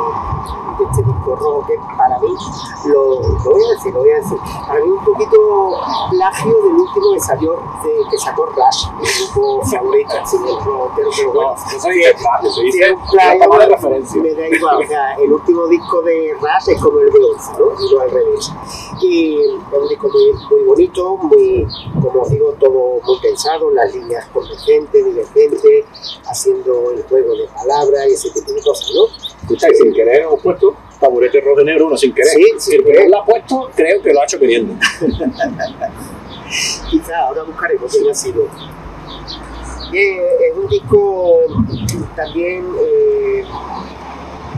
[0.81, 2.33] de este disco rojo que para mí,
[2.85, 5.79] lo, lo voy a decir, lo voy a decir, para mí un poquito
[6.09, 11.09] plagio del último que salió, de, que sacó Rush, el grupo favorito, así, el rockero,
[11.15, 14.21] pero bueno, No se dice plagio, se dice de referencia.
[14.21, 17.51] me da igual, o sea, el último disco de Rush es como el de Onza,
[17.57, 17.65] ¿no?
[17.79, 18.51] Y no al revés.
[19.01, 21.67] Y es un disco muy, muy bonito, muy,
[22.01, 25.85] como os digo, todo muy pensado, las líneas convergentes, divergentes,
[26.25, 29.05] haciendo el juego de palabras y ese tipo de cosas, ¿no?
[29.41, 30.70] Escucha, y sin querer hemos puesto
[31.01, 32.31] taburete rojo de negro, uno sin querer.
[32.31, 34.75] Sí, Si el que lo ha puesto, creo que lo ha hecho queriendo.
[36.89, 38.47] Quizá ahora buscaremos quién ha sido.
[39.93, 41.39] Eh, es un disco
[42.15, 43.43] también eh,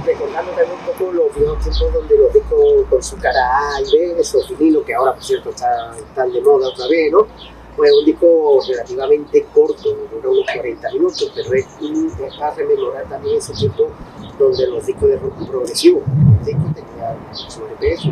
[0.06, 3.92] recordando también un poco los viejos tiempos donde los discos con su cara A y
[3.92, 7.28] B, esos vinilos que ahora por cierto están, están de moda otra vez, ¿no?
[7.76, 13.10] Pues un disco relativamente corto, dura unos 40 minutos, pero es, un- es para rememorar
[13.10, 13.90] también ese tiempo
[14.38, 16.02] donde los discos de rock progresivo,
[16.38, 18.10] los discos tenían sobre peso,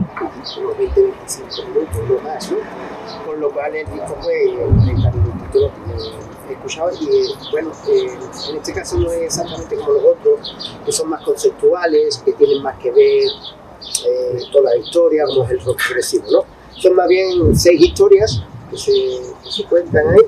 [0.59, 2.57] unos 20, 25 minutos, no más, ¿no?
[3.25, 4.33] Con lo cual el disco fue
[4.83, 5.71] 30 minutitos
[6.49, 8.09] he escuchado y bueno, eh,
[8.49, 10.55] en este caso no es exactamente como los otros,
[10.85, 13.23] que son más conceptuales, que tienen más que ver
[14.05, 16.45] eh, toda la historia, como es el rock progresivo, ¿no?
[16.75, 20.25] Son más bien seis historias que se, que cuentan ahí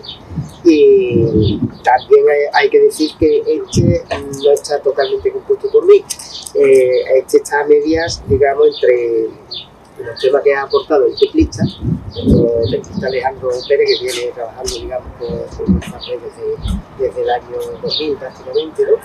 [0.65, 4.03] y también hay, que decir que este
[4.43, 6.03] no está totalmente compuesto por mí,
[6.55, 9.27] Eh, este está a medias, digamos, entre
[10.05, 15.07] los temas que ha aportado el teclista, nuestro teclista Alejandro Pérez, que viene trabajando, digamos,
[15.17, 18.97] con, red desde, desde el año 2000 prácticamente, ¿no?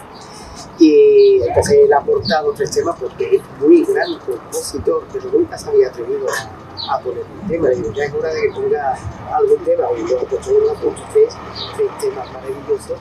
[0.78, 5.70] Y entonces él ha aportado tres temas porque es muy gran compositor, pero nunca se
[5.70, 7.68] había atrevido a, a poner un tema.
[7.68, 8.98] Le digo, ya es hora de que ponga
[9.34, 11.36] algún tema, y pues uno ha puesto tres,
[11.76, 12.98] tres temas maravillosos,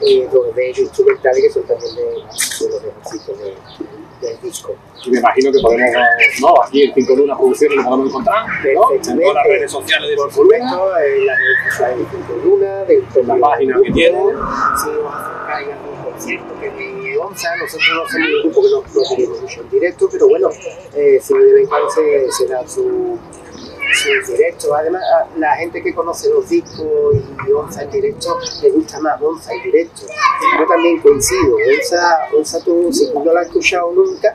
[0.00, 3.56] eh, dos de ellos instrumentales que son también de, de los ejercicios de-
[4.22, 4.74] del disco.
[5.04, 5.90] Y me imagino que podemos,
[6.40, 8.92] no, aquí en Cinco Lunas Producciones lo podemos encontrar, ¿no?
[8.92, 10.72] En todas las redes sociales de Cinco Lunas.
[11.04, 14.18] en las redes sociales de Cinco Luna, del La página que tiene.
[14.20, 16.91] Si os acercáis a un concierto que de
[17.22, 20.50] Onza, nosotros no somos un grupo que no, no tenemos en directo, pero bueno,
[20.94, 23.18] eh, si de vez en su,
[23.94, 24.74] su directo.
[24.74, 27.16] Además, a la gente que conoce los discos
[27.48, 30.02] y Onza en directo, le gusta más Onza en directo.
[30.58, 31.56] Yo también coincido.
[31.56, 34.34] Onza, Onza tú, si no la has escuchado nunca,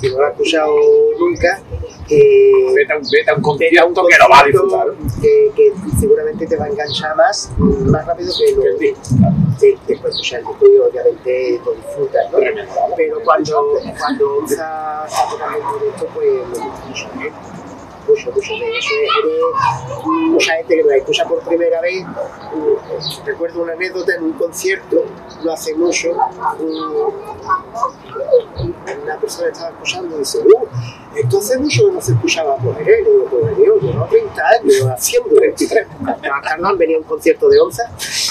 [0.00, 0.74] si no la has escuchado
[1.18, 1.62] nunca,
[2.10, 4.86] eh, Vete a un, vete a un concierto que lo va a disfrutar.
[5.20, 9.02] Que, que seguramente te va a enganchar más, más rápido que lo disco.
[9.58, 12.38] Sí, después escuchar el disco y obviamente lo disfrutas, ¿no?
[12.96, 17.57] Pero cuando, cuando Onza está tocando en directo, pues lo disfruto
[18.08, 18.10] ¿eh?
[18.10, 18.54] Mucho, eso.
[18.54, 18.86] Eres
[20.30, 22.04] mucha gente que lo escucha por primera vez.
[22.04, 25.04] mm, Recuerdo una anécdota en un concierto,
[25.44, 26.10] no hace mucho,
[26.58, 27.12] un-
[29.02, 30.66] una persona estaba escuchando y dice, uh,
[31.16, 32.88] esto hace mucho que no se escuchaba por él.
[32.88, 35.86] Y digo, pues yo llevo 30 años haciendo 23.
[36.42, 37.82] Carnal venía a un concierto de Onza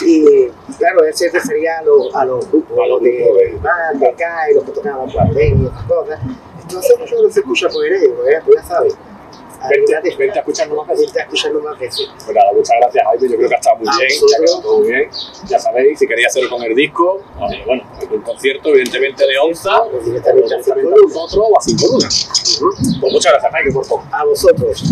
[0.05, 0.47] y
[0.78, 3.59] claro, él se refería a los, a los grupos, A los de, de-
[3.99, 6.19] de Kai, los que tocaban cuartel y esas cosas.
[6.59, 7.93] Esto hace mucho que no se escucha por él.
[8.03, 8.97] Eh, pues ya sabes.
[9.70, 11.05] Vente, Anímate, vente a escucharnos más veces.
[11.05, 12.09] vente a escucharlo más veces.
[12.26, 13.30] Pues nada, muchas gracias, Jaime.
[13.30, 14.34] Yo creo que ha estado muy A bien, vosotros.
[14.34, 15.09] ha quedado todo muy bien.
[15.47, 19.84] Ya sabéis, si queréis hacerlo con el disco, eh, bueno, un concierto, evidentemente, de Onza,
[19.91, 22.59] Pues directamente a a o a Cinco Lunas.
[22.99, 24.03] Pues muchas gracias, Jaime, por todo.
[24.11, 24.84] A vosotros.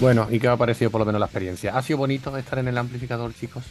[0.00, 1.76] Bueno, ¿y qué os ha parecido por lo menos la experiencia?
[1.76, 3.64] ¿Ha sido bonito estar en el amplificador, chicos?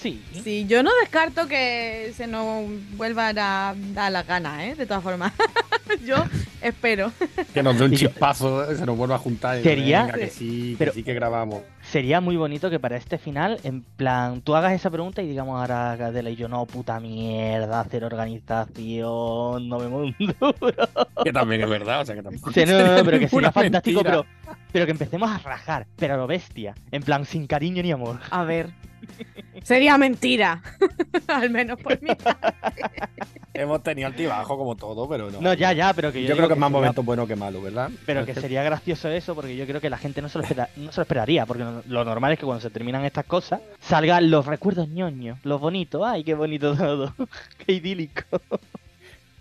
[0.00, 0.22] Sí.
[0.42, 2.64] Sí, yo no descarto que se nos
[2.96, 4.74] vuelvan a dar las ganas, ¿eh?
[4.74, 5.32] De todas formas.
[6.06, 6.16] yo
[6.62, 7.12] espero.
[7.54, 10.76] Que nos dé un chispazo, se nos vuelva a juntar y Sería- venga, que sí,
[10.78, 11.62] pero- que sí que grabamos.
[11.82, 15.60] Sería muy bonito que para este final, en plan, tú hagas esa pregunta y digamos
[15.60, 20.88] ahora Adela y yo, no, puta mierda, hacer organización, no vemos un duro.
[21.24, 22.52] Que también es verdad, o sea que tampoco.
[22.52, 24.24] Sí, no, no, no, pero que sería fantástico, pero,
[24.72, 28.18] pero que empecemos a rajar, pero a lo bestia, en plan, sin cariño ni amor.
[28.30, 28.70] A ver.
[29.62, 30.62] Sería mentira.
[31.28, 32.10] Al menos por mí.
[33.52, 35.40] Hemos tenido altibajo como todo, pero no.
[35.40, 37.36] No, ya, ya, pero que yo, Yo creo que es más sería- momento bueno que
[37.36, 37.90] malo, ¿verdad?
[38.06, 40.68] Pero que sería gracioso eso, porque yo creo que la gente no se lo, espera-
[40.76, 44.30] no se lo esperaría, porque lo, normal es que cuando se terminan estas cosas, salgan
[44.30, 47.12] los recuerdos ñoños, los bonitos, ay, qué bonito todo,
[47.66, 48.22] qué idílico.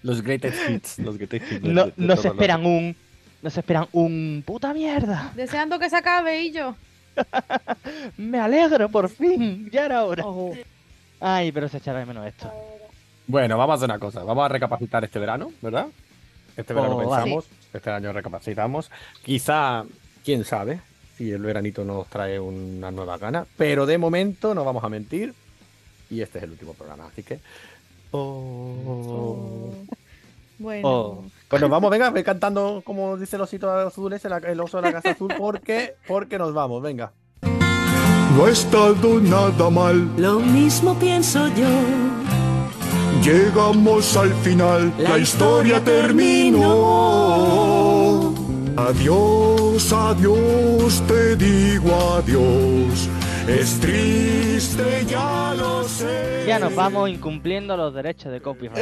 [0.04, 1.00] Los greatest hits.
[1.00, 2.96] Los greatest hits de- No, de- de no se los- esperan un,
[3.42, 5.32] no se esperan un puta mierda.
[5.36, 6.76] Deseando que se acabe y yo.
[8.18, 10.24] Me alegro, por fin, ya era hora.
[11.20, 12.52] Ay, pero se echará de menos esto.
[13.28, 14.24] Bueno, vamos a hacer una cosa.
[14.24, 15.88] Vamos a recapacitar este verano, ¿verdad?
[16.56, 18.90] Este verano Oh, pensamos, este año recapacitamos.
[19.24, 19.84] Quizá,
[20.24, 20.82] quién sabe,
[21.18, 23.46] si el veranito nos trae una nueva gana.
[23.58, 25.34] Pero de momento no vamos a mentir.
[26.10, 27.40] Y este es el último programa, así que.
[28.12, 29.74] Oh.
[30.60, 30.88] Bueno.
[30.88, 31.24] Oh.
[31.48, 34.78] Pues nos vamos, venga, ve cantando como dice el osito azul, ese, la- el oso
[34.78, 37.12] de la casa azul, porque, porque nos vamos, venga.
[37.42, 41.66] No ha estado nada mal, Lo mismo pienso yo.
[43.24, 45.84] llegamos al final, la, historia
[47.00, 48.34] terminó.
[48.78, 53.10] Adiós, adiós, te digo adiós.
[53.48, 56.44] Es triste, ya lo sé.
[56.48, 58.78] Ya nos vamos incumpliendo los derechos de copyright.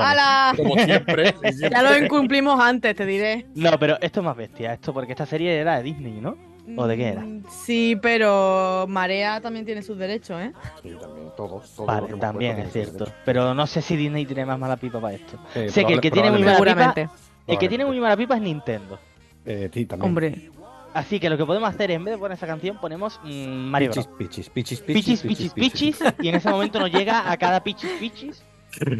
[0.00, 0.54] ¡Hala!
[0.56, 1.34] Como siempre.
[1.70, 3.46] Ya lo incumplimos antes, te diré.
[3.54, 6.36] No, pero esto es más bestia, esto porque esta serie era de Disney, ¿no?
[6.76, 7.20] ¿O de qué era?
[7.20, 10.52] Mm, Sí, pero Marea también tiene sus derechos, ¿eh?
[10.82, 11.70] Sí, también, todos.
[11.74, 13.06] todos los Vale, también es cierto.
[13.24, 15.38] Pero no sé si Disney tiene más mala pipa para esto.
[15.54, 17.08] Eh, sé que el que tiene muy probable- mala pipa, Seguramente.
[17.46, 18.98] el que tiene muy mala pipa es Nintendo.
[19.46, 20.08] Eh, sí, también.
[20.08, 20.50] Hombre.
[20.94, 23.90] Así que lo que podemos hacer, en vez de poner esa canción, ponemos mm, Mario
[23.90, 24.16] Pichis, Bros.
[24.16, 28.44] pichis, pichis, Pichis, pichis, pichis, y en ese momento nos llega a cada pichis, pichis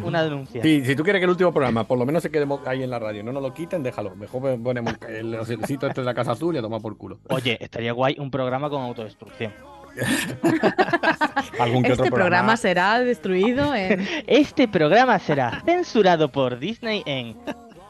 [0.03, 0.63] una denuncia.
[0.63, 2.91] Sí, si tú quieres que el último programa por lo menos se quede ahí en
[2.91, 4.15] la radio, no nos lo quiten, déjalo.
[4.17, 7.19] Mejor ponemos el osito este de la casa azul y a tomar por culo.
[7.29, 9.53] Oye, estaría guay un programa con autodestrucción.
[11.61, 14.07] Algún que Este otro programa será destruido en...
[14.27, 17.37] Este programa será censurado por Disney en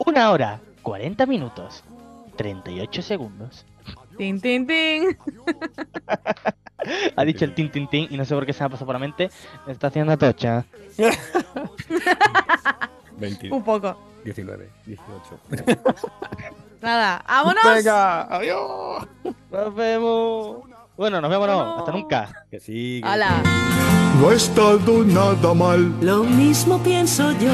[0.05, 1.83] una hora, 40 minutos,
[2.35, 3.65] 38 segundos.
[4.17, 5.17] Tin, tin, tin.
[7.17, 8.85] Ha dicho el tin tin tin y no sé por qué se me ha pasado
[8.85, 9.31] por la mente.
[9.65, 10.65] Me está haciendo tocha.
[13.17, 13.97] 20, Un poco.
[14.23, 15.39] 19, 18.
[16.81, 17.63] Nada, ¡vámonos!
[17.75, 19.07] Venga, adiós.
[19.51, 20.57] Nos vemos.
[20.95, 22.45] Bueno, nos vemos no, hasta nunca.
[22.51, 23.01] Que sí.
[23.01, 23.41] que- ¡Hala!
[24.21, 27.51] No ha estado nada mal, Lo mismo pienso yo.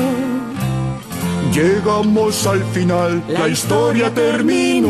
[1.53, 4.89] llegamos al final, la, La historia historia terminó.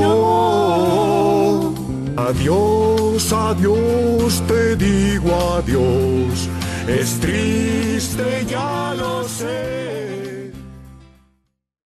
[2.17, 6.49] Adiós, adiós, te digo adiós.
[6.87, 10.20] Es triste, ya lo sé.